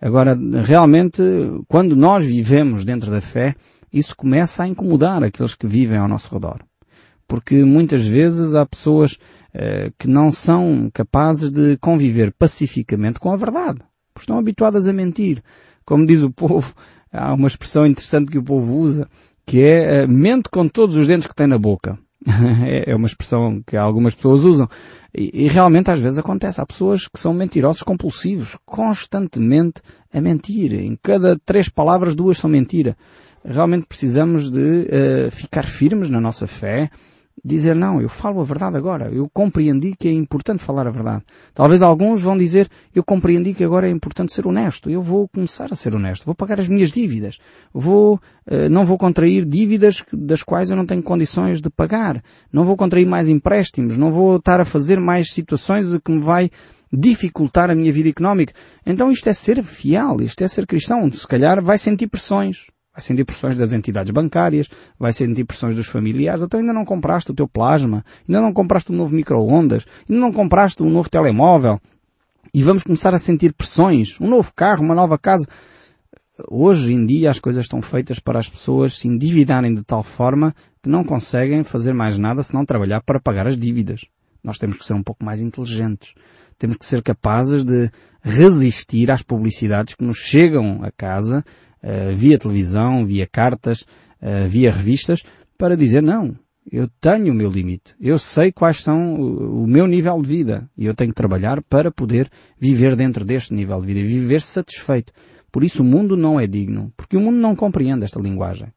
Agora, 0.00 0.36
realmente, 0.64 1.22
quando 1.68 1.94
nós 1.94 2.26
vivemos 2.26 2.84
dentro 2.84 3.08
da 3.10 3.20
fé, 3.20 3.54
isso 3.92 4.16
começa 4.16 4.64
a 4.64 4.68
incomodar 4.68 5.22
aqueles 5.22 5.54
que 5.54 5.66
vivem 5.66 5.98
ao 5.98 6.08
nosso 6.08 6.34
redor. 6.34 6.60
Porque 7.28 7.64
muitas 7.64 8.04
vezes 8.04 8.54
há 8.54 8.66
pessoas 8.66 9.12
uh, 9.12 9.92
que 9.96 10.08
não 10.08 10.32
são 10.32 10.90
capazes 10.92 11.52
de 11.52 11.76
conviver 11.76 12.32
pacificamente 12.36 13.20
com 13.20 13.30
a 13.30 13.36
verdade. 13.36 13.78
Porque 14.12 14.24
estão 14.24 14.38
habituadas 14.38 14.88
a 14.88 14.92
mentir. 14.92 15.40
Como 15.84 16.04
diz 16.04 16.20
o 16.22 16.30
povo, 16.30 16.74
há 17.12 17.32
uma 17.32 17.48
expressão 17.48 17.86
interessante 17.86 18.30
que 18.30 18.38
o 18.38 18.42
povo 18.42 18.76
usa, 18.78 19.08
que 19.46 19.62
é 19.62 20.04
uh, 20.04 20.08
mente 20.08 20.48
com 20.48 20.68
todos 20.68 20.96
os 20.96 21.06
dentes 21.06 21.26
que 21.26 21.34
tem 21.34 21.46
na 21.46 21.58
boca. 21.58 21.98
É, 22.64 22.92
é 22.92 22.94
uma 22.94 23.06
expressão 23.06 23.60
que 23.66 23.76
algumas 23.76 24.14
pessoas 24.14 24.44
usam. 24.44 24.68
E, 25.12 25.44
e, 25.44 25.48
realmente 25.48 25.90
às 25.90 26.00
vezes 26.00 26.18
acontece. 26.18 26.60
Há 26.60 26.66
pessoas 26.66 27.08
que 27.08 27.18
são 27.18 27.34
mentirosos 27.34 27.82
compulsivos, 27.82 28.56
constantemente 28.64 29.82
a 30.12 30.20
mentir. 30.20 30.72
Em 30.72 30.96
cada 31.02 31.38
três 31.44 31.68
palavras, 31.68 32.14
duas 32.14 32.38
são 32.38 32.48
mentira. 32.48 32.96
Realmente 33.44 33.86
precisamos 33.86 34.50
de 34.50 34.86
uh, 34.86 35.30
ficar 35.32 35.66
firmes 35.66 36.08
na 36.08 36.20
nossa 36.20 36.46
fé, 36.46 36.90
dizer 37.44 37.74
não, 37.74 38.00
eu 38.00 38.08
falo 38.08 38.40
a 38.40 38.44
verdade 38.44 38.76
agora, 38.76 39.10
eu 39.12 39.28
compreendi 39.28 39.96
que 39.98 40.06
é 40.06 40.12
importante 40.12 40.62
falar 40.62 40.86
a 40.86 40.90
verdade. 40.90 41.24
Talvez 41.52 41.82
alguns 41.82 42.22
vão 42.22 42.38
dizer, 42.38 42.68
eu 42.94 43.02
compreendi 43.02 43.52
que 43.52 43.64
agora 43.64 43.88
é 43.88 43.90
importante 43.90 44.32
ser 44.32 44.46
honesto, 44.46 44.88
eu 44.88 45.02
vou 45.02 45.28
começar 45.28 45.72
a 45.72 45.74
ser 45.74 45.94
honesto, 45.94 46.24
vou 46.24 46.34
pagar 46.34 46.60
as 46.60 46.68
minhas 46.68 46.92
dívidas, 46.92 47.38
vou, 47.72 48.14
uh, 48.46 48.68
não 48.70 48.86
vou 48.86 48.96
contrair 48.96 49.44
dívidas 49.44 50.04
das 50.12 50.42
quais 50.42 50.70
eu 50.70 50.76
não 50.76 50.86
tenho 50.86 51.02
condições 51.02 51.60
de 51.60 51.68
pagar, 51.68 52.22
não 52.52 52.64
vou 52.64 52.76
contrair 52.76 53.06
mais 53.06 53.28
empréstimos, 53.28 53.96
não 53.96 54.12
vou 54.12 54.36
estar 54.36 54.60
a 54.60 54.64
fazer 54.64 55.00
mais 55.00 55.32
situações 55.32 55.88
que 56.04 56.12
me 56.12 56.20
vai 56.20 56.48
dificultar 56.92 57.70
a 57.70 57.74
minha 57.74 57.92
vida 57.92 58.10
económica. 58.10 58.52
Então 58.84 59.10
isto 59.10 59.28
é 59.28 59.32
ser 59.32 59.64
fiel, 59.64 60.18
isto 60.20 60.44
é 60.44 60.48
ser 60.48 60.66
cristão. 60.66 61.10
Se 61.10 61.26
calhar 61.26 61.62
vai 61.62 61.78
sentir 61.78 62.06
pressões. 62.06 62.66
Vai 62.94 63.02
sentir 63.02 63.24
pressões 63.24 63.56
das 63.56 63.72
entidades 63.72 64.10
bancárias, 64.10 64.68
vai 64.98 65.12
sentir 65.12 65.44
pressões 65.44 65.74
dos 65.74 65.86
familiares, 65.86 66.42
então 66.42 66.60
ainda 66.60 66.72
não 66.72 66.84
compraste 66.84 67.30
o 67.30 67.34
teu 67.34 67.48
plasma, 67.48 68.04
ainda 68.28 68.40
não 68.40 68.52
compraste 68.52 68.92
um 68.92 68.96
novo 68.96 69.14
micro-ondas, 69.14 69.86
ainda 70.08 70.20
não 70.20 70.32
compraste 70.32 70.82
um 70.82 70.90
novo 70.90 71.08
telemóvel, 71.08 71.80
e 72.52 72.62
vamos 72.62 72.82
começar 72.82 73.14
a 73.14 73.18
sentir 73.18 73.54
pressões, 73.54 74.20
um 74.20 74.28
novo 74.28 74.52
carro, 74.54 74.84
uma 74.84 74.94
nova 74.94 75.16
casa. 75.16 75.46
Hoje 76.50 76.92
em 76.92 77.06
dia 77.06 77.30
as 77.30 77.40
coisas 77.40 77.64
estão 77.64 77.80
feitas 77.80 78.18
para 78.18 78.38
as 78.38 78.48
pessoas 78.48 78.98
se 78.98 79.08
endividarem 79.08 79.74
de 79.74 79.82
tal 79.82 80.02
forma 80.02 80.54
que 80.82 80.88
não 80.88 81.02
conseguem 81.02 81.64
fazer 81.64 81.94
mais 81.94 82.18
nada 82.18 82.42
senão 82.42 82.66
trabalhar 82.66 83.00
para 83.02 83.20
pagar 83.20 83.46
as 83.46 83.56
dívidas. 83.56 84.02
Nós 84.44 84.58
temos 84.58 84.76
que 84.76 84.84
ser 84.84 84.92
um 84.92 85.02
pouco 85.02 85.24
mais 85.24 85.40
inteligentes. 85.40 86.14
Temos 86.58 86.76
que 86.76 86.84
ser 86.84 87.02
capazes 87.02 87.64
de 87.64 87.90
resistir 88.22 89.10
às 89.10 89.22
publicidades 89.22 89.94
que 89.94 90.04
nos 90.04 90.18
chegam 90.18 90.82
a 90.82 90.90
casa, 90.90 91.44
uh, 91.82 92.14
via 92.14 92.38
televisão, 92.38 93.06
via 93.06 93.26
cartas, 93.26 93.82
uh, 94.22 94.48
via 94.48 94.72
revistas, 94.72 95.22
para 95.58 95.76
dizer 95.76 96.02
não, 96.02 96.36
eu 96.70 96.88
tenho 97.00 97.32
o 97.32 97.36
meu 97.36 97.50
limite. 97.50 97.94
Eu 98.00 98.18
sei 98.18 98.52
quais 98.52 98.80
são 98.80 99.14
o, 99.14 99.64
o 99.64 99.66
meu 99.66 99.86
nível 99.86 100.20
de 100.20 100.28
vida 100.28 100.70
e 100.76 100.86
eu 100.86 100.94
tenho 100.94 101.10
que 101.10 101.16
trabalhar 101.16 101.62
para 101.62 101.90
poder 101.90 102.30
viver 102.58 102.94
dentro 102.96 103.24
deste 103.24 103.52
nível 103.54 103.80
de 103.80 103.86
vida 103.86 104.00
e 104.00 104.06
viver 104.06 104.42
satisfeito. 104.42 105.12
Por 105.50 105.64
isso 105.64 105.82
o 105.82 105.86
mundo 105.86 106.16
não 106.16 106.40
é 106.40 106.46
digno, 106.46 106.92
porque 106.96 107.16
o 107.16 107.20
mundo 107.20 107.36
não 107.36 107.54
compreende 107.54 108.04
esta 108.04 108.20
linguagem. 108.20 108.68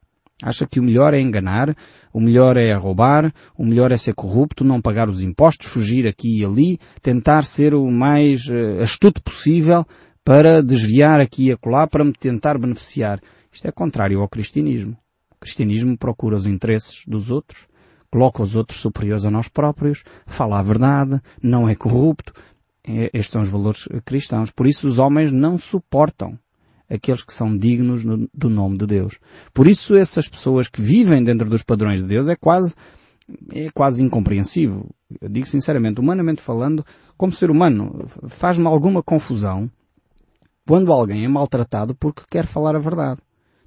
Acha 0.44 0.68
que 0.68 0.82
o 0.82 0.84
melhor 0.84 1.14
é 1.14 1.22
enganar, 1.22 1.74
o 2.12 2.20
melhor 2.20 2.58
é 2.58 2.74
roubar, 2.76 3.34
o 3.58 3.66
melhor 3.66 3.94
é 3.94 3.98
ser 3.98 4.14
corrupto, 4.14 4.66
não 4.66 4.82
pagar 4.82 5.08
os 5.08 5.22
impostos, 5.22 5.68
fugir 5.68 6.06
aqui 6.06 6.42
e 6.42 6.46
ali, 6.46 6.78
tentar 7.02 7.44
ser 7.44 7.74
o 7.74 7.90
mais 7.90 8.46
uh, 8.48 8.82
astuto 8.84 9.24
possível 9.24 9.86
para 10.26 10.64
desviar 10.64 11.20
aqui 11.22 11.46
e 11.46 11.52
acolá, 11.52 11.86
para 11.86 12.04
me 12.04 12.12
tentar 12.12 12.58
beneficiar. 12.58 13.22
Isto 13.52 13.68
é 13.68 13.72
contrário 13.72 14.20
ao 14.20 14.28
cristianismo. 14.28 14.98
O 15.32 15.40
cristianismo 15.40 15.96
procura 15.96 16.36
os 16.36 16.48
interesses 16.48 17.04
dos 17.06 17.30
outros, 17.30 17.68
coloca 18.12 18.42
os 18.42 18.56
outros 18.56 18.80
superiores 18.80 19.24
a 19.24 19.30
nós 19.30 19.48
próprios, 19.48 20.04
fala 20.26 20.58
a 20.58 20.64
verdade, 20.64 21.22
não 21.42 21.70
é 21.70 21.76
corrupto. 21.76 22.34
É, 22.88 23.12
estes 23.14 23.30
são 23.32 23.44
os 23.44 23.50
valores 23.50 23.88
cristãos. 24.04 24.50
Por 24.50 24.66
isso 24.66 24.88
os 24.88 24.98
homens 24.98 25.32
não 25.32 25.60
suportam 25.60 26.40
aqueles 26.90 27.24
que 27.24 27.34
são 27.34 27.56
dignos 27.56 28.04
no, 28.04 28.28
do 28.34 28.50
nome 28.50 28.80
de 28.80 28.88
Deus. 28.88 29.20
Por 29.54 29.68
isso 29.68 29.96
essas 29.96 30.28
pessoas 30.28 30.68
que 30.68 30.82
vivem 30.82 31.24
dentro 31.24 31.48
dos 31.48 31.62
padrões 31.62 32.00
de 32.02 32.08
Deus 32.08 32.28
é 32.28 32.36
quase 32.36 32.76
é 33.52 33.70
quase 33.72 34.04
incompreensível. 34.04 34.90
Eu 35.22 35.30
digo 35.30 35.48
sinceramente, 35.48 36.00
humanamente 36.00 36.42
falando, 36.42 36.86
como 37.18 37.32
ser 37.32 37.50
humano, 37.50 38.06
faz-me 38.28 38.68
alguma 38.68 39.02
confusão 39.02 39.70
quando 40.68 40.92
alguém 40.92 41.24
é 41.24 41.28
maltratado 41.28 41.96
porque 41.96 42.24
quer 42.30 42.46
falar 42.46 42.76
a 42.76 42.80
verdade. 42.80 43.22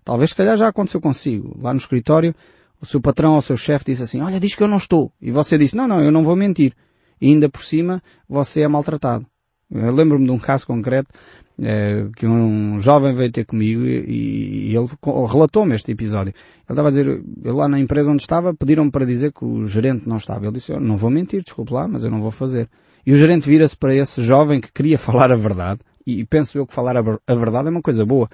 Talvez, 0.05 0.31
se 0.31 0.37
calhar, 0.37 0.57
já 0.57 0.69
aconteceu 0.69 1.01
consigo. 1.01 1.57
Lá 1.61 1.73
no 1.73 1.79
escritório, 1.79 2.35
o 2.81 2.87
seu 2.87 3.01
patrão 3.01 3.33
ou 3.33 3.39
o 3.39 3.43
seu 3.43 3.57
chefe 3.57 3.87
disse 3.87 4.03
assim, 4.03 4.21
olha, 4.21 4.41
diz 4.41 4.55
que 4.55 4.63
eu 4.63 4.69
não 4.69 4.79
estou. 4.79 5.13
E 5.21 5.31
você 5.31 5.59
disse, 5.59 5.77
não, 5.77 5.87
não, 5.87 6.03
eu 6.03 6.11
não 6.11 6.25
vou 6.25 6.35
mentir. 6.35 6.75
E 7.21 7.29
ainda 7.29 7.49
por 7.49 7.63
cima, 7.63 8.03
você 8.29 8.63
é 8.63 8.69
maltratado. 8.69 9.27
Eu 9.71 9.93
lembro-me 9.93 10.25
de 10.25 10.31
um 10.31 10.39
caso 10.39 10.67
concreto 10.67 11.13
é, 11.61 12.07
que 12.17 12.27
um 12.27 12.81
jovem 12.81 13.15
veio 13.15 13.31
ter 13.31 13.45
comigo 13.45 13.85
e, 13.85 14.71
e 14.71 14.77
ele 14.77 14.89
relatou-me 15.29 15.75
este 15.75 15.93
episódio. 15.93 16.31
Ele 16.31 16.71
estava 16.71 16.89
a 16.89 16.91
dizer, 16.91 17.23
eu 17.45 17.55
lá 17.55 17.69
na 17.69 17.79
empresa 17.79 18.11
onde 18.11 18.23
estava 18.23 18.55
pediram-me 18.55 18.91
para 18.91 19.05
dizer 19.05 19.33
que 19.33 19.45
o 19.45 19.67
gerente 19.67 20.09
não 20.09 20.17
estava. 20.17 20.45
Ele 20.45 20.53
disse, 20.53 20.73
eu 20.73 20.81
não 20.81 20.97
vou 20.97 21.11
mentir, 21.11 21.43
desculpe 21.43 21.73
lá, 21.73 21.87
mas 21.89 22.05
eu 22.05 22.11
não 22.11 22.21
vou 22.21 22.31
fazer. 22.31 22.69
E 23.05 23.13
o 23.13 23.17
gerente 23.17 23.49
vira-se 23.49 23.77
para 23.77 23.95
esse 23.95 24.23
jovem 24.23 24.61
que 24.61 24.73
queria 24.73 24.97
falar 24.99 25.33
a 25.33 25.37
verdade, 25.37 25.81
e 26.09 26.25
penso 26.25 26.57
eu 26.57 26.67
que 26.67 26.75
falar 26.75 26.97
a, 26.97 27.03
verdade 27.35 27.69
é 27.69 27.71
uma 27.71 27.83
coisa 27.83 28.05
boa, 28.07 28.29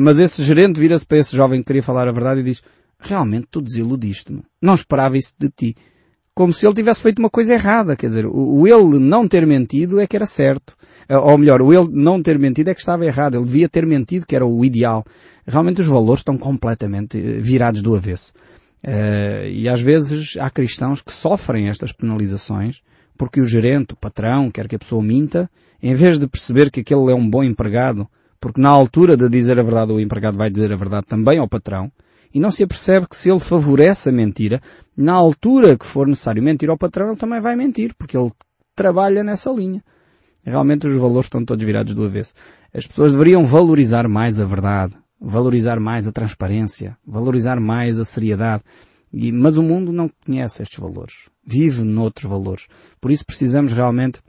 mas 0.00 0.18
esse 0.18 0.42
gerente 0.42 0.80
vira-se 0.80 1.06
para 1.06 1.18
esse 1.18 1.36
jovem 1.36 1.60
que 1.60 1.66
queria 1.66 1.82
falar 1.82 2.08
a 2.08 2.12
verdade 2.12 2.40
e 2.40 2.42
diz, 2.44 2.62
realmente 2.98 3.46
tu 3.50 3.62
desiludiste-me. 3.62 4.42
Não 4.60 4.74
esperava 4.74 5.16
isso 5.16 5.34
de 5.38 5.48
ti. 5.48 5.76
Como 6.34 6.52
se 6.52 6.66
ele 6.66 6.74
tivesse 6.74 7.02
feito 7.02 7.20
uma 7.20 7.30
coisa 7.30 7.54
errada, 7.54 7.94
quer 7.94 8.08
dizer, 8.08 8.26
o, 8.26 8.66
ele 8.66 8.98
não 8.98 9.28
ter 9.28 9.46
mentido 9.46 10.00
é 10.00 10.06
que 10.06 10.16
era 10.16 10.26
certo. 10.26 10.76
Eh, 11.08 11.16
ou 11.16 11.38
melhor, 11.38 11.62
o 11.62 11.72
ele 11.72 11.88
não 11.92 12.20
ter 12.20 12.38
mentido 12.40 12.68
é 12.70 12.74
que 12.74 12.80
estava 12.80 13.06
errado. 13.06 13.36
Ele 13.36 13.44
devia 13.44 13.68
ter 13.68 13.86
mentido, 13.86 14.26
que 14.26 14.34
era 14.34 14.44
o 14.44 14.64
ideal. 14.64 15.04
Realmente 15.46 15.80
os 15.80 15.86
valores 15.86 16.20
estão 16.20 16.36
completamente 16.36 17.16
eh, 17.16 17.40
virados 17.40 17.82
do 17.82 17.94
avesso. 17.94 18.32
E 19.50 19.66
às 19.66 19.80
vezes 19.80 20.36
há 20.38 20.50
cristãos 20.50 21.00
que 21.00 21.10
sofrem 21.10 21.70
estas 21.70 21.90
penalizações 21.90 22.82
porque 23.16 23.40
o 23.40 23.46
gerente, 23.46 23.94
o 23.94 23.96
patrão, 23.96 24.50
quer 24.50 24.68
que 24.68 24.76
a 24.76 24.78
pessoa 24.78 25.02
minta, 25.02 25.50
em 25.86 25.92
vez 25.92 26.18
de 26.18 26.26
perceber 26.26 26.70
que 26.70 26.80
aquele 26.80 27.12
é 27.12 27.14
um 27.14 27.28
bom 27.28 27.44
empregado, 27.44 28.08
porque 28.40 28.58
na 28.58 28.70
altura 28.70 29.18
de 29.18 29.28
dizer 29.28 29.60
a 29.60 29.62
verdade 29.62 29.92
o 29.92 30.00
empregado 30.00 30.38
vai 30.38 30.48
dizer 30.48 30.72
a 30.72 30.76
verdade 30.76 31.04
também 31.06 31.38
ao 31.38 31.46
patrão, 31.46 31.92
e 32.32 32.40
não 32.40 32.50
se 32.50 32.62
apercebe 32.62 33.06
que 33.06 33.14
se 33.14 33.30
ele 33.30 33.38
favorece 33.38 34.08
a 34.08 34.12
mentira, 34.12 34.62
na 34.96 35.12
altura 35.12 35.76
que 35.76 35.84
for 35.84 36.06
necessário 36.06 36.42
mentir 36.42 36.70
ao 36.70 36.78
patrão, 36.78 37.08
ele 37.08 37.16
também 37.16 37.38
vai 37.38 37.54
mentir, 37.54 37.94
porque 37.98 38.16
ele 38.16 38.32
trabalha 38.74 39.22
nessa 39.22 39.50
linha. 39.50 39.84
Realmente 40.42 40.86
os 40.86 40.98
valores 40.98 41.26
estão 41.26 41.44
todos 41.44 41.62
virados 41.62 41.94
do 41.94 42.06
avesso. 42.06 42.32
As 42.72 42.86
pessoas 42.86 43.12
deveriam 43.12 43.44
valorizar 43.44 44.08
mais 44.08 44.40
a 44.40 44.46
verdade, 44.46 44.94
valorizar 45.20 45.78
mais 45.78 46.08
a 46.08 46.12
transparência, 46.12 46.96
valorizar 47.06 47.60
mais 47.60 48.00
a 48.00 48.06
seriedade. 48.06 48.62
E, 49.12 49.30
mas 49.30 49.58
o 49.58 49.62
mundo 49.62 49.92
não 49.92 50.10
conhece 50.24 50.62
estes 50.62 50.78
valores. 50.78 51.28
Vive 51.46 51.82
noutros 51.82 52.28
valores. 52.28 52.68
Por 53.02 53.10
isso 53.10 53.26
precisamos 53.26 53.74
realmente 53.74 54.20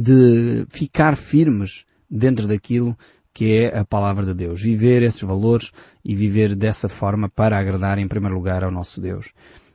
de 0.00 0.64
ficar 0.68 1.16
firmes 1.16 1.84
dentro 2.08 2.46
daquilo 2.46 2.96
que 3.34 3.56
é 3.56 3.78
a 3.78 3.84
palavra 3.84 4.24
de 4.24 4.32
Deus. 4.32 4.62
Viver 4.62 5.02
esses 5.02 5.22
valores 5.22 5.72
e 6.04 6.14
viver 6.14 6.54
dessa 6.54 6.88
forma 6.88 7.28
para 7.28 7.58
agradar 7.58 7.98
em 7.98 8.06
primeiro 8.06 8.36
lugar 8.36 8.62
ao 8.62 8.70
nosso 8.70 9.00
Deus. 9.00 9.32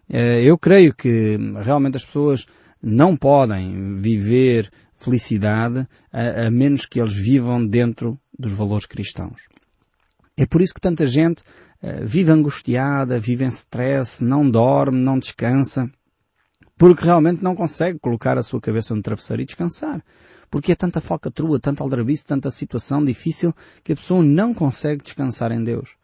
Eh, 0.10 0.42
eu 0.44 0.58
creio 0.58 0.94
que 0.94 1.38
realmente 1.62 1.98
as 1.98 2.06
pessoas 2.06 2.46
não 2.82 3.18
podem 3.18 4.00
viver 4.00 4.72
felicidade 4.98 5.86
a, 6.12 6.48
a 6.48 6.51
menos 6.51 6.86
que 6.86 7.01
eles 7.01 7.15
vivam 7.15 7.65
dentro 7.65 8.18
dos 8.38 8.53
valores 8.53 8.86
cristãos. 8.86 9.42
É 10.38 10.46
por 10.46 10.62
isso 10.62 10.74
que 10.74 10.82
tanta 10.82 11.06
gente 11.06 11.42
uh, 11.82 12.06
vive 12.06 12.32
angustiada, 12.32 13.20
vive 13.20 13.44
em 13.44 13.50
stress, 13.50 14.24
não 14.24 14.50
dorme, 14.50 15.00
não 15.00 15.20
descansa, 15.20 15.92
porque 16.77 17.06
realmente 17.06 17.44
não 17.44 17.56
consegue 17.56 18.00
colocar 18.00 18.38
a 18.38 18.44
sua 18.44 18.62
cabeça 18.62 18.96
no 18.96 19.01
travesseiro 19.01 19.42
e 19.42 19.46
descansar. 19.46 20.03
Porque 20.50 20.72
é 20.72 20.75
tanta 20.75 21.01
focatrua, 21.01 21.60
tanta 21.60 21.84
aldrabice, 21.84 22.27
tanta 22.27 22.51
situação 22.51 23.03
difícil 23.03 23.53
que 23.84 23.94
a 23.94 23.96
pessoa 23.96 24.24
não 24.24 24.53
consegue 24.53 25.03
descansar 25.03 25.51
em 25.51 25.63
Deus. 25.63 25.96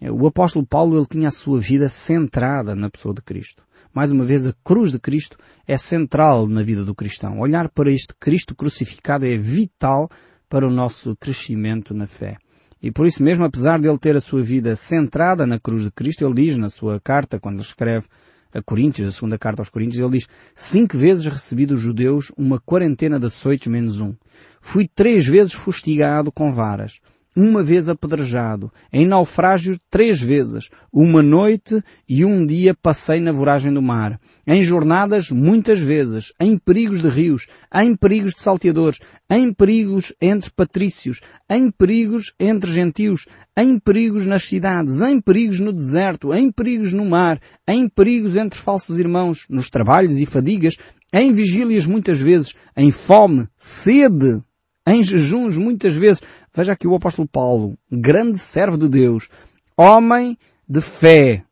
O 0.00 0.26
apóstolo 0.26 0.66
Paulo, 0.66 0.96
ele 0.96 1.06
tinha 1.06 1.28
a 1.28 1.32
sua 1.32 1.60
vida 1.60 1.88
centrada 1.88 2.74
na 2.74 2.90
pessoa 2.90 3.14
de 3.14 3.22
Cristo. 3.22 3.62
Mais 3.94 4.10
uma 4.10 4.24
vez, 4.24 4.46
a 4.46 4.54
cruz 4.64 4.90
de 4.90 4.98
Cristo 4.98 5.36
é 5.66 5.76
central 5.76 6.48
na 6.48 6.62
vida 6.62 6.84
do 6.84 6.94
cristão. 6.94 7.38
Olhar 7.38 7.68
para 7.68 7.90
este 7.90 8.14
Cristo 8.18 8.54
crucificado 8.54 9.26
é 9.26 9.36
vital 9.36 10.08
para 10.48 10.66
o 10.66 10.70
nosso 10.70 11.14
crescimento 11.16 11.94
na 11.94 12.06
fé. 12.06 12.36
E 12.82 12.90
por 12.90 13.06
isso 13.06 13.22
mesmo, 13.22 13.44
apesar 13.44 13.78
de 13.78 13.88
ele 13.88 13.98
ter 13.98 14.16
a 14.16 14.20
sua 14.20 14.42
vida 14.42 14.74
centrada 14.74 15.46
na 15.46 15.60
cruz 15.60 15.84
de 15.84 15.90
Cristo, 15.92 16.24
ele 16.24 16.34
diz 16.34 16.56
na 16.56 16.68
sua 16.68 16.98
carta, 16.98 17.38
quando 17.38 17.60
escreve 17.60 18.06
a 18.52 18.62
Coríntios, 18.62 19.08
a 19.08 19.12
segunda 19.12 19.38
carta 19.38 19.62
aos 19.62 19.68
Coríntios, 19.68 20.00
ele 20.02 20.18
diz, 20.18 20.28
cinco 20.54 20.96
vezes 20.96 21.26
recebi 21.26 21.66
dos 21.66 21.80
judeus 21.80 22.30
uma 22.36 22.60
quarentena 22.60 23.18
de 23.18 23.26
açoites 23.26 23.68
menos 23.68 24.00
um. 24.00 24.14
Fui 24.60 24.88
três 24.88 25.26
vezes 25.26 25.52
fustigado 25.52 26.30
com 26.30 26.52
varas 26.52 27.00
uma 27.34 27.62
vez 27.62 27.88
apedrejado, 27.88 28.70
em 28.92 29.06
naufrágio 29.06 29.78
três 29.90 30.20
vezes, 30.20 30.68
uma 30.92 31.22
noite 31.22 31.82
e 32.08 32.24
um 32.24 32.46
dia 32.46 32.74
passei 32.74 33.20
na 33.20 33.32
voragem 33.32 33.72
do 33.72 33.80
mar, 33.80 34.20
em 34.46 34.62
jornadas 34.62 35.30
muitas 35.30 35.80
vezes, 35.80 36.32
em 36.38 36.58
perigos 36.58 37.00
de 37.00 37.08
rios, 37.08 37.46
em 37.74 37.96
perigos 37.96 38.34
de 38.34 38.42
salteadores, 38.42 38.98
em 39.30 39.52
perigos 39.52 40.14
entre 40.20 40.50
patrícios, 40.50 41.20
em 41.48 41.70
perigos 41.70 42.34
entre 42.38 42.70
gentios, 42.70 43.26
em 43.56 43.78
perigos 43.78 44.26
nas 44.26 44.46
cidades, 44.46 45.00
em 45.00 45.20
perigos 45.20 45.58
no 45.58 45.72
deserto, 45.72 46.34
em 46.34 46.52
perigos 46.52 46.92
no 46.92 47.04
mar, 47.04 47.40
em 47.66 47.88
perigos 47.88 48.36
entre 48.36 48.58
falsos 48.58 48.98
irmãos, 48.98 49.46
nos 49.48 49.70
trabalhos 49.70 50.18
e 50.18 50.26
fadigas, 50.26 50.76
em 51.12 51.32
vigílias 51.32 51.86
muitas 51.86 52.20
vezes, 52.20 52.54
em 52.76 52.90
fome, 52.90 53.46
sede, 53.56 54.42
em 54.86 55.02
jejuns 55.02 55.56
muitas 55.56 55.94
vezes. 55.94 56.22
Veja 56.54 56.72
aqui 56.72 56.86
o 56.86 56.94
apóstolo 56.94 57.28
Paulo, 57.28 57.76
grande 57.90 58.38
servo 58.38 58.76
de 58.76 58.88
Deus, 58.88 59.28
homem 59.76 60.36
de 60.68 60.80
fé. 60.80 61.44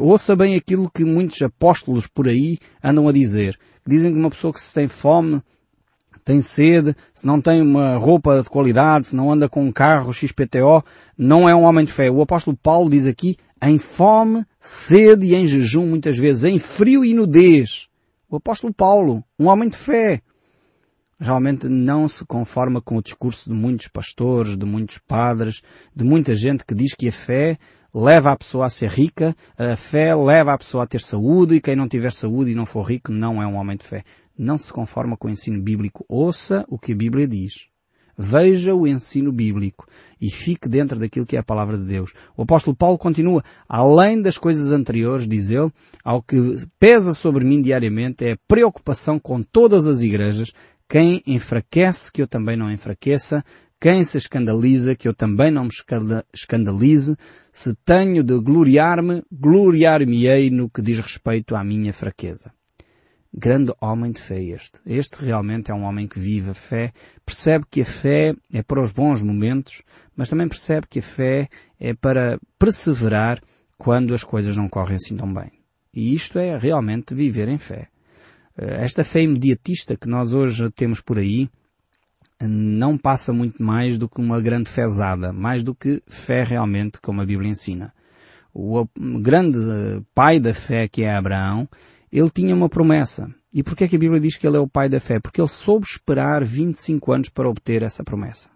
Ouça 0.00 0.36
bem 0.36 0.54
aquilo 0.54 0.90
que 0.90 1.04
muitos 1.04 1.40
apóstolos 1.40 2.06
por 2.06 2.28
aí 2.28 2.58
andam 2.82 3.08
a 3.08 3.12
dizer. 3.12 3.58
Dizem 3.86 4.12
que 4.12 4.18
uma 4.18 4.30
pessoa 4.30 4.52
que 4.52 4.60
se 4.60 4.74
tem 4.74 4.86
fome, 4.86 5.40
tem 6.24 6.42
sede, 6.42 6.94
se 7.14 7.26
não 7.26 7.40
tem 7.40 7.62
uma 7.62 7.96
roupa 7.96 8.42
de 8.42 8.50
qualidade, 8.50 9.06
se 9.06 9.16
não 9.16 9.32
anda 9.32 9.48
com 9.48 9.64
um 9.64 9.72
carro 9.72 10.12
XPTO, 10.12 10.84
não 11.16 11.48
é 11.48 11.54
um 11.54 11.62
homem 11.62 11.86
de 11.86 11.92
fé. 11.92 12.10
O 12.10 12.20
apóstolo 12.20 12.54
Paulo 12.54 12.90
diz 12.90 13.06
aqui, 13.06 13.36
em 13.62 13.78
fome, 13.78 14.44
sede 14.60 15.28
e 15.28 15.34
em 15.34 15.46
jejum 15.46 15.86
muitas 15.86 16.18
vezes, 16.18 16.44
em 16.44 16.58
frio 16.58 17.02
e 17.02 17.14
nudez. 17.14 17.88
O 18.28 18.36
apóstolo 18.36 18.74
Paulo, 18.74 19.24
um 19.38 19.46
homem 19.46 19.70
de 19.70 19.76
fé 19.78 20.20
realmente 21.18 21.68
não 21.68 22.06
se 22.06 22.24
conforma 22.24 22.80
com 22.80 22.96
o 22.96 23.02
discurso 23.02 23.50
de 23.50 23.56
muitos 23.56 23.88
pastores, 23.88 24.56
de 24.56 24.64
muitos 24.64 24.98
padres, 24.98 25.62
de 25.94 26.04
muita 26.04 26.34
gente 26.34 26.64
que 26.64 26.74
diz 26.74 26.94
que 26.94 27.08
a 27.08 27.12
fé 27.12 27.58
leva 27.94 28.32
a 28.32 28.36
pessoa 28.36 28.66
a 28.66 28.70
ser 28.70 28.90
rica, 28.90 29.34
a 29.56 29.76
fé 29.76 30.14
leva 30.14 30.52
a 30.52 30.58
pessoa 30.58 30.84
a 30.84 30.86
ter 30.86 31.00
saúde 31.00 31.56
e 31.56 31.60
quem 31.60 31.74
não 31.74 31.88
tiver 31.88 32.12
saúde 32.12 32.52
e 32.52 32.54
não 32.54 32.66
for 32.66 32.82
rico 32.82 33.10
não 33.10 33.42
é 33.42 33.46
um 33.46 33.56
homem 33.56 33.76
de 33.76 33.84
fé. 33.84 34.04
Não 34.38 34.56
se 34.56 34.72
conforma 34.72 35.16
com 35.16 35.26
o 35.26 35.30
ensino 35.30 35.60
bíblico. 35.60 36.04
Ouça 36.08 36.64
o 36.68 36.78
que 36.78 36.92
a 36.92 36.96
Bíblia 36.96 37.26
diz. 37.26 37.66
Veja 38.20 38.74
o 38.74 38.86
ensino 38.86 39.32
bíblico 39.32 39.86
e 40.20 40.28
fique 40.28 40.68
dentro 40.68 40.98
daquilo 40.98 41.24
que 41.24 41.36
é 41.36 41.38
a 41.38 41.44
palavra 41.44 41.78
de 41.78 41.84
Deus. 41.84 42.12
O 42.36 42.42
apóstolo 42.42 42.76
Paulo 42.76 42.98
continua, 42.98 43.44
além 43.68 44.20
das 44.20 44.36
coisas 44.36 44.72
anteriores, 44.72 45.26
diz 45.26 45.50
ele, 45.50 45.72
ao 46.04 46.20
que 46.20 46.36
pesa 46.80 47.14
sobre 47.14 47.44
mim 47.44 47.62
diariamente 47.62 48.24
é 48.24 48.32
a 48.32 48.38
preocupação 48.48 49.20
com 49.20 49.40
todas 49.40 49.86
as 49.86 50.02
igrejas, 50.02 50.52
quem 50.88 51.22
enfraquece 51.26 52.10
que 52.10 52.22
eu 52.22 52.26
também 52.26 52.56
não 52.56 52.72
enfraqueça, 52.72 53.44
quem 53.80 54.02
se 54.02 54.18
escandaliza, 54.18 54.96
que 54.96 55.06
eu 55.06 55.14
também 55.14 55.50
não 55.50 55.64
me 55.64 55.70
escandalize. 56.34 57.14
Se 57.52 57.74
tenho 57.84 58.24
de 58.24 58.40
gloriar-me, 58.40 59.22
gloriar-me-ei 59.30 60.50
no 60.50 60.68
que 60.68 60.82
diz 60.82 60.98
respeito 60.98 61.54
à 61.54 61.62
minha 61.62 61.92
fraqueza. 61.92 62.52
Grande 63.32 63.72
homem 63.80 64.10
de 64.10 64.22
fé 64.22 64.42
este. 64.42 64.80
Este 64.86 65.22
realmente 65.22 65.70
é 65.70 65.74
um 65.74 65.84
homem 65.84 66.08
que 66.08 66.18
vive 66.18 66.50
a 66.50 66.54
fé, 66.54 66.92
percebe 67.24 67.66
que 67.70 67.82
a 67.82 67.84
fé 67.84 68.34
é 68.52 68.62
para 68.62 68.82
os 68.82 68.90
bons 68.90 69.22
momentos, 69.22 69.82
mas 70.16 70.30
também 70.30 70.48
percebe 70.48 70.86
que 70.88 71.00
a 71.00 71.02
fé 71.02 71.48
é 71.78 71.92
para 71.92 72.40
perseverar 72.58 73.40
quando 73.76 74.14
as 74.14 74.24
coisas 74.24 74.56
não 74.56 74.68
correm 74.68 74.96
assim 74.96 75.16
tão 75.16 75.32
bem. 75.32 75.52
E 75.92 76.14
isto 76.14 76.38
é 76.38 76.56
realmente 76.58 77.14
viver 77.14 77.48
em 77.48 77.58
fé. 77.58 77.88
Eh, 78.58 78.84
esta 78.84 79.04
fé 79.04 79.22
imediatista 79.22 79.96
que 79.96 80.08
nós 80.08 80.32
hoje 80.32 80.68
temos 80.70 81.00
por 81.00 81.18
aí, 81.18 81.48
não 82.40 82.96
passa 82.96 83.32
muito 83.32 83.62
mais 83.62 83.98
do 83.98 84.08
que 84.08 84.20
uma 84.20 84.40
grande 84.40 84.70
fezada, 84.70 85.32
mais 85.32 85.62
do 85.62 85.74
que 85.74 86.02
fé 86.06 86.44
realmente, 86.44 87.00
como 87.00 87.20
a 87.20 87.26
Bíblia 87.26 87.50
ensina. 87.50 87.92
O 88.52 88.86
grande 89.20 89.58
eh, 89.58 90.00
pai 90.14 90.40
da 90.40 90.52
fé 90.52 90.88
que 90.88 91.02
é 91.02 91.14
Abraão, 91.14 91.68
ele 92.10 92.30
tinha 92.30 92.54
uma 92.54 92.68
promessa. 92.68 93.32
E 93.52 93.62
porquê 93.62 93.84
é 93.84 93.88
que 93.88 93.96
a 93.96 93.98
Bíblia 93.98 94.20
diz 94.20 94.36
que 94.36 94.46
ele 94.46 94.56
é 94.56 94.60
o 94.60 94.68
pai 94.68 94.88
da 94.88 95.00
fé? 95.00 95.18
Porque 95.20 95.40
ele 95.40 95.48
soube 95.48 95.86
esperar 95.86 96.44
25 96.44 97.12
anos 97.12 97.28
para 97.28 97.48
obter 97.48 97.82
essa 97.82 98.04
promessa. 98.04 98.50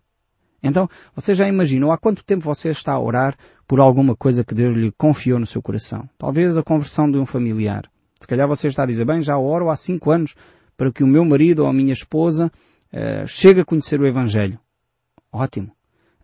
Então, 0.63 0.89
você 1.15 1.35
já 1.35 1.49
imaginou 1.49 1.91
há 1.91 1.99
quanto 1.99 2.25
tempo 2.25 2.45
você 2.45 2.71
está 2.71 2.93
a 2.93 3.01
orar 3.01 3.37
por 3.67 3.81
alguma 3.81 4.15
coisa 4.15 4.45
que 4.45 4.55
Deus 4.55 4.77
lhe 4.77 4.93
confiou 4.93 5.41
no 5.41 5.47
seu 5.47 5.61
coração? 5.61 6.09
Talvez 6.17 6.57
a 6.57 6.63
conversão 6.63 7.11
de 7.11 7.19
um 7.19 7.27
familiar. 7.27 7.92
Se 8.23 8.29
calhar 8.29 8.47
você 8.47 8.69
está 8.69 8.85
a 8.85 8.87
dizer, 8.87 9.05
bem, 9.05 9.21
já 9.21 9.37
oro 9.37 9.69
há 9.69 9.75
cinco 9.75 10.13
anos 10.13 10.37
para 10.77 10.93
que 10.93 11.03
o 11.03 11.09
meu 11.09 11.25
marido 11.25 11.65
ou 11.65 11.69
a 11.69 11.73
minha 11.73 11.93
esposa 11.93 12.53
uh, 12.93 13.27
chega 13.27 13.63
a 13.63 13.65
conhecer 13.65 14.01
o 14.01 14.07
Evangelho. 14.07 14.61
Ótimo. 15.33 15.73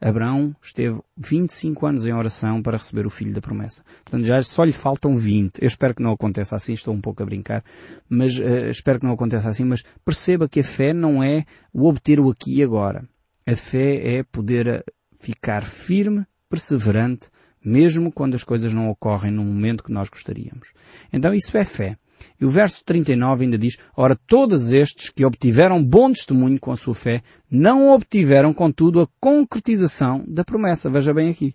Abraão 0.01 0.55
esteve 0.63 1.01
25 1.17 1.85
anos 1.85 2.07
em 2.07 2.13
oração 2.13 2.63
para 2.63 2.79
receber 2.79 3.05
o 3.05 3.11
filho 3.11 3.35
da 3.35 3.41
promessa. 3.41 3.83
Portanto, 4.05 4.25
já 4.25 4.41
só 4.45 4.63
lhe 4.63 4.73
faltam 4.73 5.17
20. 5.17 5.61
Eu 5.61 5.67
espero 5.67 5.93
que 5.93 6.01
não 6.01 6.13
aconteça 6.13 6.55
assim, 6.55 6.73
estou 6.73 6.95
um 6.95 7.01
pouco 7.01 7.21
a 7.21 7.27
brincar, 7.27 7.65
mas 8.09 8.39
uh, 8.39 8.71
espero 8.71 9.01
que 9.01 9.07
não 9.07 9.13
aconteça 9.13 9.49
assim, 9.49 9.65
mas 9.65 9.83
perceba 10.05 10.49
que 10.49 10.61
a 10.61 10.65
fé 10.65 10.93
não 10.93 11.21
é 11.21 11.45
o 11.73 11.89
obter 11.89 12.21
o 12.21 12.31
aqui 12.31 12.59
e 12.59 12.63
agora. 12.63 13.09
A 13.45 13.57
fé 13.57 14.19
é 14.19 14.23
poder 14.23 14.69
eh, 14.69 14.85
ficar 15.19 15.65
firme, 15.65 16.25
perseverante, 16.49 17.29
mesmo 17.69 18.11
quando 18.11 18.35
as 18.35 18.43
coisas 18.43 18.73
não 18.73 18.89
ocorrem 18.89 19.31
no 19.31 19.45
momento 19.45 19.85
que 19.85 19.93
nós 19.93 20.09
gostaríamos. 20.09 20.73
Então 21.13 21.33
isso 21.35 21.57
é 21.57 21.65
fé. 21.65 21.97
E 22.41 22.45
o 22.45 22.51
verso 22.51 22.83
39 22.85 23.45
ainda 23.45 23.59
diz, 23.59 23.77
Ora, 23.97 24.17
todos 24.27 24.73
estes 24.73 25.11
que 25.11 25.25
obtiveram 25.25 25.85
bom 25.85 26.13
testemunho 26.13 26.59
com 26.59 26.73
a 26.73 26.77
sua 26.77 26.95
fé, 26.95 27.23
não 27.51 27.93
obtiveram, 27.93 28.53
contudo, 28.53 29.01
a 29.01 29.09
concretização 29.21 30.25
da 30.27 30.45
promessa. 30.45 30.91
Veja 30.91 31.13
bem 31.13 31.31
aqui. 31.31 31.55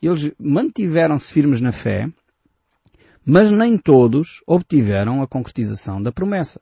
Eles 0.00 0.30
mantiveram-se 0.38 1.32
firmes 1.32 1.60
na 1.60 1.72
fé, 1.72 2.08
mas 3.24 3.50
nem 3.50 3.76
todos 3.76 4.42
obtiveram 4.46 5.22
a 5.22 5.26
concretização 5.26 6.00
da 6.00 6.12
promessa. 6.12 6.60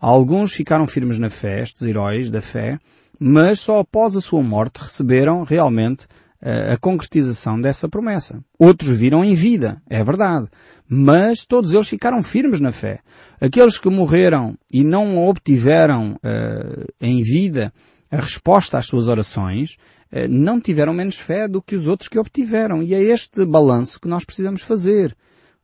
Alguns 0.00 0.52
ficaram 0.52 0.86
firmes 0.86 1.18
na 1.18 1.30
fé, 1.30 1.62
estes 1.62 1.82
heróis 1.82 2.30
da 2.30 2.42
fé, 2.42 2.78
mas 3.18 3.60
só 3.60 3.78
após 3.78 4.16
a 4.16 4.20
sua 4.20 4.42
morte 4.42 4.80
receberam 4.80 5.44
realmente 5.44 6.06
a 6.42 6.76
concretização 6.76 7.60
dessa 7.60 7.88
promessa. 7.88 8.42
Outros 8.58 8.90
viram 8.98 9.24
em 9.24 9.34
vida, 9.34 9.80
é 9.88 10.02
verdade. 10.02 10.48
Mas 10.88 11.46
todos 11.46 11.72
eles 11.72 11.88
ficaram 11.88 12.22
firmes 12.22 12.60
na 12.60 12.72
fé. 12.72 13.00
Aqueles 13.40 13.78
que 13.78 13.88
morreram 13.88 14.58
e 14.72 14.82
não 14.82 15.26
obtiveram 15.26 16.14
uh, 16.14 16.86
em 17.00 17.22
vida 17.22 17.72
a 18.10 18.16
resposta 18.16 18.76
às 18.76 18.86
suas 18.86 19.08
orações, 19.08 19.76
uh, 20.12 20.28
não 20.28 20.60
tiveram 20.60 20.92
menos 20.92 21.16
fé 21.16 21.46
do 21.46 21.62
que 21.62 21.76
os 21.76 21.86
outros 21.86 22.08
que 22.08 22.18
obtiveram. 22.18 22.82
E 22.82 22.92
é 22.92 23.00
este 23.00 23.46
balanço 23.46 24.00
que 24.00 24.08
nós 24.08 24.24
precisamos 24.24 24.62
fazer. 24.62 25.16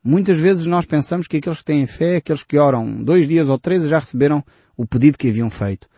Muitas 0.02 0.38
vezes 0.38 0.66
nós 0.66 0.86
pensamos 0.86 1.26
que 1.26 1.38
aqueles 1.38 1.58
que 1.58 1.64
têm 1.64 1.86
fé, 1.86 2.16
aqueles 2.16 2.44
que 2.44 2.56
oram 2.56 3.02
dois 3.02 3.26
dias 3.26 3.48
ou 3.48 3.58
três, 3.58 3.86
já 3.88 3.98
receberam 3.98 4.44
o 4.76 4.86
pedido 4.86 5.18
que 5.18 5.28
haviam 5.28 5.50
feito. 5.50 5.88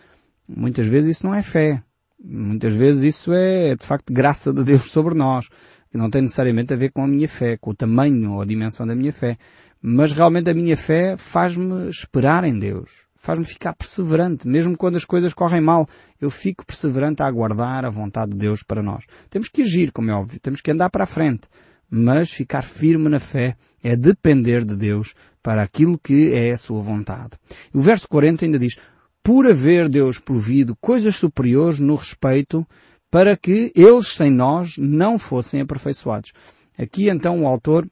Muitas 0.49 0.87
vezes 0.87 1.19
isso 1.19 1.27
não 1.27 1.35
é 1.35 1.43
fé. 1.43 1.83
Muitas 2.23 2.75
vezes 2.75 3.15
isso 3.15 3.33
é, 3.33 3.75
de 3.75 3.87
facto, 3.87 4.13
graça 4.13 4.53
de 4.53 4.63
Deus 4.63 4.91
sobre 4.91 5.15
nós, 5.15 5.49
que 5.91 5.97
não 5.97 6.11
tem 6.11 6.23
necessariamente 6.23 6.73
a 6.73 6.77
ver 6.77 6.93
com 6.93 7.03
a 7.03 7.09
minha 7.09 7.29
fé, 7.29 7.57
com 7.57 7.71
o 7.71 7.75
tamanho 7.75 8.35
ou 8.35 8.43
a 8.43 8.45
dimensão 8.45 8.87
da 8.87 8.95
minha 8.95 9.13
fé. 9.13 9.39
Mas 9.83 10.13
realmente 10.13 10.51
a 10.51 10.55
minha 10.55 10.77
fé 10.77 11.17
faz-me 11.17 11.89
esperar 11.89 12.45
em 12.45 12.59
Deus. 12.59 13.07
Faz-me 13.17 13.45
ficar 13.45 13.75
perseverante. 13.75 14.47
Mesmo 14.47 14.77
quando 14.77 14.97
as 14.97 15.05
coisas 15.05 15.33
correm 15.33 15.61
mal, 15.61 15.89
eu 16.21 16.31
fico 16.31 16.65
perseverante 16.65 17.23
a 17.23 17.27
aguardar 17.27 17.85
a 17.85 17.91
vontade 17.91 18.33
de 18.33 18.39
Deus 18.39 18.63
para 18.63 18.83
nós. 18.83 19.05
Temos 19.31 19.49
que 19.49 19.63
agir, 19.63 19.91
como 19.91 20.11
é 20.11 20.15
óbvio. 20.15 20.41
Temos 20.41 20.61
que 20.61 20.71
andar 20.71 20.91
para 20.91 21.05
a 21.05 21.07
frente. 21.07 21.49
Mas 21.91 22.31
ficar 22.31 22.63
firme 22.63 23.09
na 23.09 23.19
fé 23.19 23.57
é 23.83 23.97
depender 23.97 24.65
de 24.65 24.77
Deus 24.77 25.15
para 25.43 25.63
aquilo 25.63 25.99
que 25.99 26.33
é 26.33 26.53
a 26.53 26.59
sua 26.59 26.83
vontade. 26.83 27.33
E 27.75 27.79
o 27.79 27.81
verso 27.81 28.07
40 28.09 28.45
ainda 28.45 28.59
diz, 28.59 28.77
por 29.23 29.47
haver 29.47 29.89
Deus 29.89 30.19
provido 30.19 30.77
coisas 30.77 31.17
superiores 31.17 31.79
no 31.79 31.95
respeito 31.95 32.67
para 33.11 33.37
que 33.37 33.73
eles 33.75 34.07
sem 34.07 34.31
nós 34.31 34.77
não 34.79 35.19
fossem 35.19 35.61
aperfeiçoados. 35.61 36.33
Aqui 36.79 37.09
então 37.09 37.43
o 37.43 37.47
autor 37.47 37.87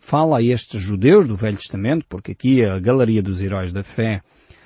fala 0.00 0.38
a 0.38 0.42
estes 0.42 0.80
judeus 0.80 1.28
do 1.28 1.36
Velho 1.36 1.58
Testamento, 1.58 2.06
porque 2.08 2.32
aqui 2.32 2.64
a 2.64 2.78
galeria 2.80 3.22
dos 3.22 3.40
heróis 3.40 3.70
da 3.70 3.82
fé 3.82 4.22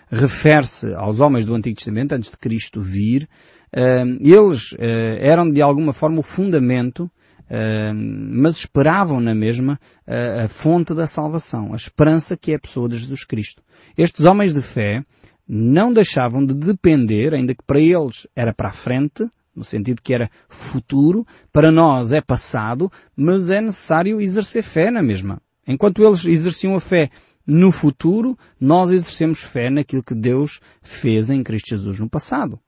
refere-se 0.09 0.95
aos 0.95 1.21
homens 1.21 1.45
do 1.45 1.55
Antigo 1.55 1.77
Testamento 1.77 2.13
antes 2.13 2.31
de 2.31 2.37
Cristo 2.37 2.81
vir. 2.81 3.29
Eles 4.21 4.75
eh, 4.79 5.19
eram 5.21 5.51
de 5.51 5.61
alguma 5.61 5.93
forma 5.93 6.21
o 6.21 6.23
fundamento, 6.23 7.11
mas 7.95 8.57
esperavam 8.57 9.21
na 9.21 9.35
mesma 9.35 9.79
a 10.07 10.49
fonte 10.49 10.95
da 10.95 11.07
salvação, 11.07 11.73
a 11.73 11.77
esperança 11.77 12.37
que 12.37 12.53
é 12.53 12.55
a 12.55 12.61
pessoa 12.61 12.89
de 12.89 12.97
Jesus 12.97 13.25
Cristo. 13.25 13.63
Estes 13.99 14.25
homens 14.25 14.55
de 14.55 14.63
fé 14.63 15.05
não 15.49 15.93
deixavam 15.93 16.45
de 16.45 16.55
depender, 16.55 17.35
ainda 17.35 17.55
que 17.55 17.63
para 17.65 17.81
eles 17.81 18.27
era 18.35 18.53
para 18.53 18.69
a 18.69 18.73
frente, 18.73 19.29
no 19.55 19.65
sentido 19.65 20.03
que 20.03 20.15
era 20.15 20.31
futuro, 20.49 21.27
para 21.53 21.71
nós 21.71 22.13
é 22.13 22.21
passado, 22.21 22.91
mas 23.17 23.51
é 23.51 23.61
necessário 23.61 24.21
exercer 24.21 24.63
fé 24.63 24.91
na 24.91 25.03
mesma. 25.03 25.41
Enquanto 25.67 26.03
eles 26.03 26.25
exerciam 26.25 26.75
a 26.75 26.81
fé 26.81 27.11
no 27.47 27.71
futuro, 27.71 28.37
nós 28.59 28.91
exercemos 28.91 29.43
fé 29.43 29.71
naquilo 29.71 30.03
que 30.03 30.15
Deus 30.15 30.61
fez 30.83 31.31
em 31.31 31.43
Cristo 31.43 31.71
Jesus 31.71 31.99
no 32.01 32.09
passado. 32.09 32.59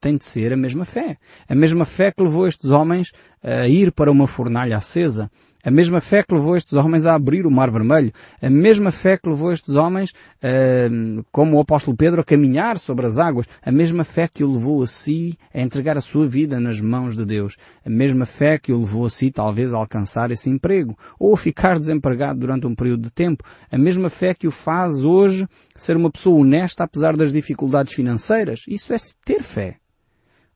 Tem 0.00 0.16
de 0.16 0.24
ser 0.24 0.52
a 0.52 0.56
mesma 0.56 0.84
fé. 0.84 1.18
A 1.48 1.54
mesma 1.54 1.84
fé 1.84 2.10
que 2.10 2.22
levou 2.22 2.46
estes 2.46 2.70
homens 2.70 3.12
a 3.42 3.68
ir 3.68 3.92
para 3.92 4.10
uma 4.10 4.26
fornalha 4.26 4.76
acesa, 4.76 5.30
a 5.62 5.70
mesma 5.70 6.00
fé 6.00 6.22
que 6.22 6.34
levou 6.34 6.56
estes 6.56 6.72
homens 6.74 7.04
a 7.04 7.14
abrir 7.14 7.46
o 7.46 7.50
Mar 7.50 7.70
Vermelho. 7.70 8.12
A 8.40 8.48
mesma 8.48 8.90
fé 8.90 9.16
que 9.18 9.28
levou 9.28 9.52
estes 9.52 9.74
homens, 9.74 10.10
uh, 10.10 11.24
como 11.30 11.56
o 11.56 11.60
apóstolo 11.60 11.96
Pedro, 11.96 12.20
a 12.22 12.24
caminhar 12.24 12.78
sobre 12.78 13.06
as 13.06 13.18
águas. 13.18 13.46
A 13.62 13.70
mesma 13.70 14.02
fé 14.02 14.26
que 14.26 14.42
o 14.42 14.50
levou 14.50 14.82
a 14.82 14.86
si 14.86 15.38
a 15.52 15.60
entregar 15.60 15.98
a 15.98 16.00
sua 16.00 16.26
vida 16.26 16.58
nas 16.58 16.80
mãos 16.80 17.16
de 17.16 17.26
Deus. 17.26 17.56
A 17.84 17.90
mesma 17.90 18.24
fé 18.24 18.58
que 18.58 18.72
o 18.72 18.78
levou 18.78 19.04
a 19.04 19.10
si, 19.10 19.30
talvez, 19.30 19.74
a 19.74 19.76
alcançar 19.76 20.30
esse 20.30 20.48
emprego. 20.48 20.96
Ou 21.18 21.34
a 21.34 21.36
ficar 21.36 21.78
desempregado 21.78 22.40
durante 22.40 22.66
um 22.66 22.74
período 22.74 23.02
de 23.02 23.10
tempo. 23.10 23.44
A 23.70 23.76
mesma 23.76 24.08
fé 24.08 24.32
que 24.32 24.48
o 24.48 24.50
faz 24.50 25.04
hoje 25.04 25.46
ser 25.76 25.96
uma 25.96 26.10
pessoa 26.10 26.40
honesta 26.40 26.84
apesar 26.84 27.16
das 27.16 27.32
dificuldades 27.32 27.92
financeiras. 27.92 28.62
Isso 28.66 28.92
é 28.94 28.96
ter 29.24 29.42
fé. 29.42 29.76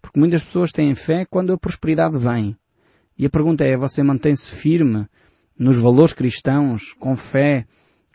Porque 0.01 0.19
muitas 0.19 0.43
pessoas 0.43 0.73
têm 0.73 0.95
fé 0.95 1.25
quando 1.25 1.53
a 1.53 1.59
prosperidade 1.59 2.19
vem. 2.19 2.57
E 3.17 3.27
a 3.27 3.31
pergunta 3.31 3.65
é, 3.65 3.77
você 3.77 4.03
mantém-se 4.03 4.51
firme 4.51 5.07
nos 5.57 5.79
valores 5.79 6.13
cristãos, 6.13 6.93
com 6.95 7.17
fé, 7.17 7.65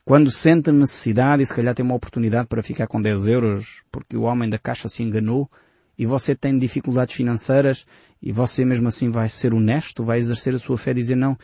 quando 0.04 0.30
sente 0.30 0.72
necessidade 0.72 1.44
e 1.44 1.46
se 1.46 1.54
calhar 1.54 1.74
tem 1.74 1.86
uma 1.86 1.96
oportunidade 1.96 2.48
para 2.48 2.64
ficar 2.64 2.88
com 2.88 3.02
10 3.02 3.28
euros 3.30 3.84
porque 3.92 4.18
o 4.18 4.24
homem 4.24 4.50
da 4.50 4.58
caixa 4.58 4.90
se 4.90 5.04
enganou 5.04 5.50
e 5.98 6.06
você 6.06 6.36
tem 6.36 6.58
dificuldades 6.58 7.16
financeiras 7.16 7.86
e 8.22 8.32
você 8.32 8.66
mesmo 8.66 8.88
assim 8.88 9.10
vai 9.10 9.30
ser 9.30 9.54
honesto, 9.54 10.04
vai 10.04 10.18
exercer 10.18 10.56
a 10.56 10.60
sua 10.60 10.78
fé 10.78 10.92
e 10.92 10.96
dizer 10.96 11.16
não, 11.16 11.38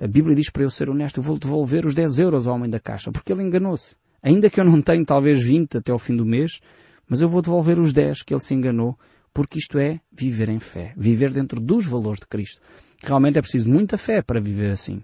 a 0.00 0.06
Bíblia 0.06 0.36
diz 0.36 0.50
para 0.50 0.62
eu 0.62 0.70
ser 0.70 0.88
honesto, 0.88 1.18
eu 1.18 1.22
vou 1.22 1.38
devolver 1.38 1.86
os 1.86 1.94
10 1.94 2.18
euros 2.20 2.46
ao 2.46 2.54
homem 2.54 2.70
da 2.70 2.78
caixa 2.78 3.10
porque 3.10 3.32
ele 3.32 3.42
enganou-se. 3.42 3.96
Ainda 4.22 4.50
que 4.50 4.60
eu 4.60 4.64
não 4.64 4.82
tenha 4.82 5.04
talvez 5.04 5.42
20 5.42 5.78
até 5.78 5.90
ao 5.90 5.98
fim 5.98 6.14
do 6.14 6.26
mês, 6.26 6.60
mas 7.08 7.22
eu 7.22 7.28
vou 7.28 7.42
devolver 7.42 7.80
os 7.80 7.92
10 7.92 8.22
que 8.22 8.34
ele 8.34 8.40
se 8.40 8.54
enganou 8.54 8.98
porque 9.32 9.58
isto 9.58 9.78
é 9.78 10.00
viver 10.12 10.48
em 10.48 10.60
fé, 10.60 10.92
viver 10.96 11.30
dentro 11.32 11.60
dos 11.60 11.86
valores 11.86 12.20
de 12.20 12.26
Cristo. 12.26 12.60
Realmente 13.02 13.38
é 13.38 13.42
preciso 13.42 13.68
muita 13.68 13.96
fé 13.96 14.22
para 14.22 14.40
viver 14.40 14.70
assim. 14.70 15.02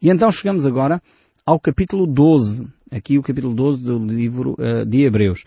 E 0.00 0.10
então 0.10 0.30
chegamos 0.30 0.66
agora 0.66 1.00
ao 1.44 1.58
capítulo 1.58 2.06
12. 2.06 2.66
Aqui 2.90 3.18
o 3.18 3.22
capítulo 3.22 3.54
12 3.54 3.82
do 3.82 3.98
livro 3.98 4.56
uh, 4.58 4.84
de 4.84 5.04
Hebreus. 5.04 5.44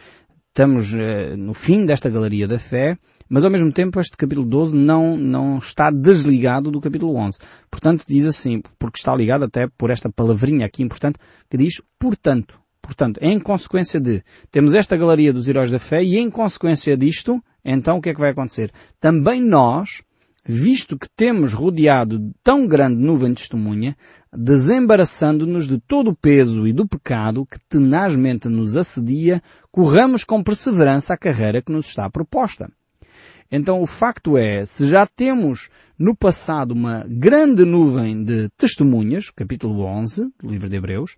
Estamos 0.50 0.94
uh, 0.94 1.38
no 1.38 1.54
fim 1.54 1.86
desta 1.86 2.10
galeria 2.10 2.48
da 2.48 2.60
fé, 2.60 2.98
Mas 3.34 3.46
ao 3.46 3.50
mesmo 3.50 3.72
tempo 3.72 3.98
este 3.98 4.18
capítulo 4.18 4.46
12 4.46 4.76
não, 4.76 5.16
não 5.16 5.58
está 5.58 5.90
desligado 5.90 6.70
do 6.70 6.82
capítulo 6.82 7.16
11. 7.16 7.40
Portanto 7.70 8.04
diz 8.06 8.26
assim, 8.26 8.62
porque 8.78 9.00
está 9.00 9.16
ligado 9.16 9.46
até 9.46 9.68
por 9.78 9.90
esta 9.90 10.12
palavrinha 10.12 10.66
aqui 10.66 10.84
importante 10.84 11.18
que 11.50 11.56
diz 11.56 11.82
portanto. 11.98 12.60
Portanto, 12.82 13.20
em 13.22 13.40
consequência 13.40 14.02
de, 14.02 14.22
temos 14.52 14.74
esta 14.74 14.98
galeria 14.98 15.32
dos 15.32 15.48
heróis 15.48 15.72
da 15.72 15.80
fé 15.80 16.04
e 16.04 16.18
em 16.18 16.30
consequência 16.30 16.98
disto, 16.98 17.42
então 17.64 17.98
o 17.98 18.02
que 18.02 18.10
é 18.10 18.14
que 18.14 18.20
vai 18.20 18.32
acontecer? 18.32 18.70
Também 19.00 19.42
nós, 19.42 20.02
visto 20.44 20.98
que 20.98 21.08
temos 21.16 21.54
rodeado 21.54 22.32
tão 22.44 22.68
grande 22.68 22.98
nuvem 23.04 23.30
de 23.30 23.36
testemunha, 23.36 23.96
desembaraçando-nos 24.34 25.68
de 25.68 25.80
todo 25.80 26.12
o 26.12 26.16
peso 26.16 26.68
e 26.68 26.74
do 26.74 26.88
pecado 26.88 27.46
que 27.46 27.60
tenazmente 27.70 28.50
nos 28.50 28.76
assedia, 28.76 29.42
corramos 29.72 30.24
com 30.24 30.44
perseverança 30.44 31.14
a 31.14 31.18
carreira 31.18 31.62
que 31.62 31.72
nos 31.72 31.88
está 31.88 32.10
proposta. 32.10 32.72
Então 33.52 33.82
o 33.82 33.86
facto 33.86 34.38
é, 34.38 34.66
se 34.66 34.88
já 34.88 35.06
temos 35.06 35.70
no 36.00 36.16
passado 36.16 36.72
uma 36.72 37.06
grande 37.08 37.66
nuvem 37.66 38.24
de 38.24 38.50
testemunhas, 38.58 39.30
capítulo 39.30 39.84
11 39.84 40.32
do 40.42 40.50
livro 40.50 40.70
de 40.70 40.78
Hebreus, 40.78 41.18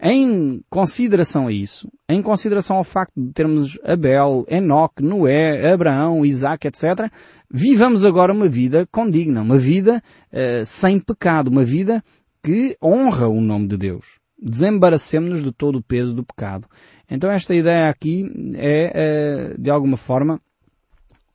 em 0.00 0.62
consideração 0.68 1.46
a 1.46 1.52
isso, 1.52 1.90
em 2.08 2.20
consideração 2.20 2.76
ao 2.76 2.84
facto 2.84 3.12
de 3.16 3.32
termos 3.32 3.78
Abel, 3.82 4.44
Enoque, 4.48 5.02
Noé, 5.02 5.72
Abraão, 5.72 6.24
Isaac, 6.24 6.66
etc., 6.66 7.10
vivamos 7.50 8.04
agora 8.04 8.32
uma 8.32 8.48
vida 8.48 8.86
condigna, 8.90 9.40
uma 9.40 9.58
vida 9.58 10.02
uh, 10.32 10.66
sem 10.66 11.00
pecado, 11.00 11.48
uma 11.48 11.64
vida 11.64 12.04
que 12.42 12.76
honra 12.82 13.26
o 13.28 13.40
nome 13.40 13.68
de 13.68 13.76
Deus. 13.76 14.20
Desembaracemos-nos 14.38 15.42
de 15.42 15.50
todo 15.50 15.78
o 15.78 15.82
peso 15.82 16.14
do 16.14 16.24
pecado. 16.24 16.68
Então 17.10 17.30
esta 17.30 17.54
ideia 17.54 17.88
aqui 17.88 18.30
é, 18.54 19.54
uh, 19.54 19.60
de 19.60 19.70
alguma 19.70 19.96
forma, 19.96 20.40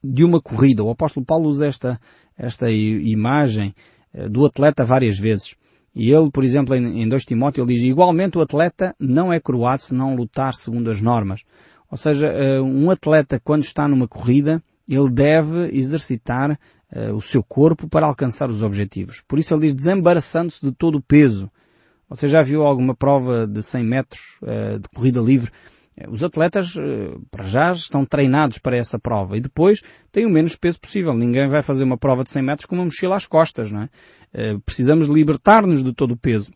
de 0.03 0.23
uma 0.23 0.39
corrida. 0.39 0.83
O 0.83 0.91
apóstolo 0.91 1.25
Paulo 1.25 1.49
usa 1.49 1.65
esta, 1.65 1.99
esta 2.37 2.69
imagem 2.69 3.73
uh, 4.13 4.29
do 4.29 4.45
atleta 4.45 4.85
várias 4.85 5.17
vezes. 5.17 5.55
E 5.93 6.11
ele, 6.11 6.31
por 6.31 6.43
exemplo, 6.43 6.73
em 6.75 7.07
2 7.07 7.25
Timóteo, 7.25 7.63
ele 7.63 7.73
diz, 7.73 7.83
igualmente 7.83 8.37
o 8.37 8.41
atleta 8.41 8.95
não 8.99 9.31
é 9.31 9.39
coroado 9.39 9.81
se 9.81 9.93
não 9.93 10.15
lutar 10.15 10.53
segundo 10.53 10.89
as 10.89 11.01
normas. 11.01 11.43
Ou 11.89 11.97
seja, 11.97 12.27
eh, 12.27 12.61
um 12.61 12.89
atleta, 12.89 13.41
quando 13.43 13.63
está 13.63 13.87
numa 13.87 14.07
corrida, 14.07 14.63
ele 14.87 15.09
deve 15.09 15.69
exercitar 15.77 16.57
uh, 16.93 17.13
o 17.13 17.21
seu 17.21 17.43
corpo 17.43 17.87
para 17.87 18.05
alcançar 18.05 18.49
os 18.49 18.61
objetivos. 18.61 19.21
Por 19.27 19.39
isso 19.39 19.53
ele 19.53 19.67
diz, 19.67 19.75
desembaraçando-se 19.75 20.65
de 20.65 20.71
todo 20.71 20.95
o 20.97 21.01
peso. 21.01 21.51
Você 22.09 22.27
já 22.27 22.41
viu 22.41 22.63
alguma 22.63 22.95
prova 22.95 23.47
de 23.47 23.63
100 23.63 23.83
metros 23.83 24.21
uh, 24.41 24.79
de 24.79 24.89
corrida 24.89 25.21
livre? 25.21 25.51
Os 26.09 26.23
atletas, 26.23 26.73
para 27.29 27.45
já, 27.45 27.73
estão 27.73 28.05
treinados 28.05 28.57
para 28.57 28.77
essa 28.77 28.97
prova 28.97 29.37
e 29.37 29.41
depois 29.41 29.81
têm 30.11 30.25
o 30.25 30.29
menos 30.29 30.55
peso 30.55 30.79
possível. 30.79 31.13
Ninguém 31.13 31.47
vai 31.47 31.61
fazer 31.61 31.83
uma 31.83 31.97
prova 31.97 32.23
de 32.23 32.31
100 32.31 32.43
metros 32.43 32.65
com 32.65 32.75
uma 32.75 32.85
mochila 32.85 33.17
às 33.17 33.27
costas, 33.27 33.71
não 33.71 33.83
é? 33.83 33.89
Eh, 34.33 34.57
precisamos 34.65 35.07
libertar-nos 35.07 35.83
de 35.83 35.93
todo 35.93 36.11
o 36.11 36.17
peso. 36.17 36.49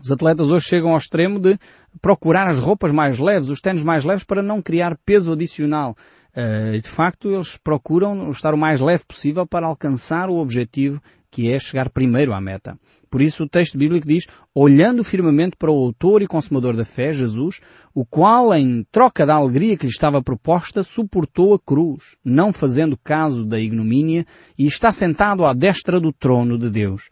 Os 0.00 0.10
atletas 0.10 0.48
hoje 0.48 0.66
chegam 0.66 0.92
ao 0.92 0.96
extremo 0.96 1.38
de 1.38 1.58
procurar 2.00 2.48
as 2.48 2.58
roupas 2.58 2.92
mais 2.92 3.18
leves, 3.18 3.48
os 3.48 3.60
ténis 3.60 3.82
mais 3.82 4.04
leves 4.04 4.24
para 4.24 4.42
não 4.42 4.62
criar 4.62 4.96
peso 5.04 5.32
adicional. 5.32 5.96
Eh, 6.34 6.78
de 6.78 6.88
facto, 6.88 7.30
eles 7.30 7.58
procuram 7.58 8.30
estar 8.30 8.54
o 8.54 8.58
mais 8.58 8.80
leve 8.80 9.04
possível 9.04 9.46
para 9.46 9.66
alcançar 9.66 10.30
o 10.30 10.38
objetivo 10.38 11.02
que 11.32 11.50
é 11.50 11.58
chegar 11.58 11.88
primeiro 11.88 12.34
à 12.34 12.40
meta. 12.40 12.78
Por 13.10 13.22
isso 13.22 13.44
o 13.44 13.48
texto 13.48 13.78
bíblico 13.78 14.06
diz, 14.06 14.26
olhando 14.54 15.02
firmemente 15.02 15.56
para 15.56 15.70
o 15.70 15.74
autor 15.74 16.20
e 16.20 16.26
consumador 16.26 16.76
da 16.76 16.84
fé, 16.84 17.12
Jesus, 17.12 17.60
o 17.94 18.04
qual, 18.04 18.54
em 18.54 18.86
troca 18.92 19.24
da 19.24 19.34
alegria 19.34 19.76
que 19.76 19.86
lhe 19.86 19.92
estava 19.92 20.22
proposta, 20.22 20.82
suportou 20.82 21.54
a 21.54 21.58
cruz, 21.58 22.16
não 22.22 22.52
fazendo 22.52 22.96
caso 22.96 23.46
da 23.46 23.58
ignomínia, 23.58 24.26
e 24.58 24.66
está 24.66 24.92
sentado 24.92 25.44
à 25.44 25.54
destra 25.54 25.98
do 25.98 26.12
trono 26.12 26.58
de 26.58 26.68
Deus. 26.68 27.08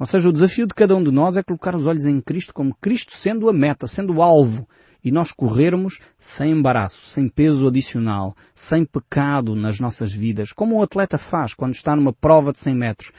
Ou 0.00 0.06
seja, 0.06 0.28
o 0.28 0.32
desafio 0.32 0.66
de 0.66 0.74
cada 0.74 0.96
um 0.96 1.02
de 1.02 1.12
nós 1.12 1.36
é 1.36 1.42
colocar 1.42 1.76
os 1.76 1.86
olhos 1.86 2.06
em 2.06 2.20
Cristo 2.20 2.52
como 2.52 2.76
Cristo 2.80 3.14
sendo 3.14 3.48
a 3.48 3.52
meta, 3.52 3.86
sendo 3.86 4.14
o 4.16 4.22
alvo, 4.22 4.68
e 5.02 5.12
nós 5.12 5.30
corrermos 5.30 5.98
sem 6.18 6.52
embaraço, 6.52 7.06
sem 7.06 7.28
peso 7.28 7.68
adicional, 7.68 8.36
sem 8.54 8.84
pecado 8.84 9.54
nas 9.54 9.78
nossas 9.78 10.12
vidas, 10.12 10.52
como 10.52 10.76
o 10.76 10.82
atleta 10.82 11.18
faz 11.18 11.54
quando 11.54 11.74
está 11.74 11.94
numa 11.94 12.12
prova 12.12 12.52
de 12.52 12.58
100 12.58 12.74
metros 12.74 13.12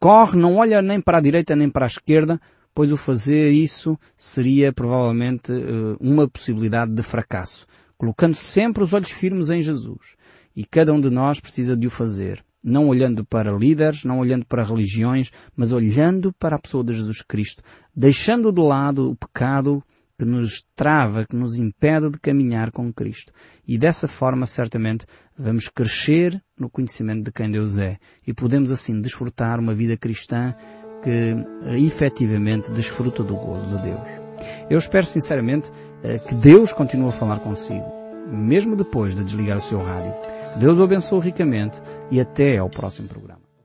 corre, 0.00 0.38
não 0.38 0.56
olha 0.56 0.82
nem 0.82 1.00
para 1.00 1.18
a 1.18 1.20
direita 1.20 1.56
nem 1.56 1.68
para 1.68 1.86
a 1.86 1.88
esquerda, 1.88 2.40
pois 2.74 2.90
o 2.90 2.96
fazer 2.96 3.50
isso 3.50 3.98
seria 4.16 4.72
provavelmente 4.72 5.52
uh, 5.52 5.96
uma 6.00 6.28
possibilidade 6.28 6.92
de 6.92 7.02
fracasso. 7.02 7.66
Colocando 7.96 8.34
sempre 8.34 8.82
os 8.82 8.92
olhos 8.92 9.10
firmes 9.10 9.50
em 9.50 9.62
Jesus. 9.62 10.16
E 10.56 10.64
cada 10.64 10.92
um 10.92 11.00
de 11.00 11.10
nós 11.10 11.40
precisa 11.40 11.76
de 11.76 11.86
o 11.86 11.90
fazer. 11.90 12.44
Não 12.62 12.88
olhando 12.88 13.24
para 13.24 13.52
líderes, 13.52 14.04
não 14.04 14.18
olhando 14.18 14.44
para 14.46 14.64
religiões, 14.64 15.30
mas 15.56 15.70
olhando 15.70 16.32
para 16.32 16.56
a 16.56 16.58
pessoa 16.58 16.82
de 16.82 16.92
Jesus 16.92 17.22
Cristo. 17.22 17.62
Deixando 17.94 18.52
de 18.52 18.60
lado 18.60 19.10
o 19.10 19.16
pecado 19.16 19.82
que 20.18 20.24
nos 20.24 20.64
trava, 20.76 21.24
que 21.24 21.34
nos 21.34 21.56
impede 21.56 22.10
de 22.10 22.18
caminhar 22.18 22.70
com 22.70 22.92
Cristo. 22.92 23.32
E 23.66 23.76
dessa 23.76 24.06
forma, 24.06 24.46
certamente, 24.46 25.06
vamos 25.36 25.68
crescer 25.68 26.40
no 26.58 26.70
conhecimento 26.70 27.24
de 27.24 27.32
quem 27.32 27.50
Deus 27.50 27.78
é. 27.78 27.98
E 28.26 28.32
podemos 28.32 28.70
assim 28.70 29.00
desfrutar 29.00 29.58
uma 29.58 29.74
vida 29.74 29.96
cristã 29.96 30.54
que 31.02 31.34
efetivamente 31.84 32.70
desfruta 32.70 33.22
do 33.22 33.34
gozo 33.34 33.76
de 33.76 33.82
Deus. 33.82 34.08
Eu 34.70 34.78
espero 34.78 35.06
sinceramente 35.06 35.70
eh, 36.02 36.18
que 36.18 36.34
Deus 36.34 36.72
continue 36.72 37.08
a 37.08 37.12
falar 37.12 37.40
consigo, 37.40 37.86
mesmo 38.26 38.74
depois 38.74 39.14
de 39.14 39.22
desligar 39.22 39.58
o 39.58 39.62
seu 39.62 39.82
rádio. 39.82 40.14
Deus 40.56 40.78
o 40.78 40.82
abençoe 40.82 41.20
ricamente 41.20 41.80
e 42.10 42.20
até 42.20 42.56
ao 42.58 42.70
próximo 42.70 43.08
programa. 43.08 43.43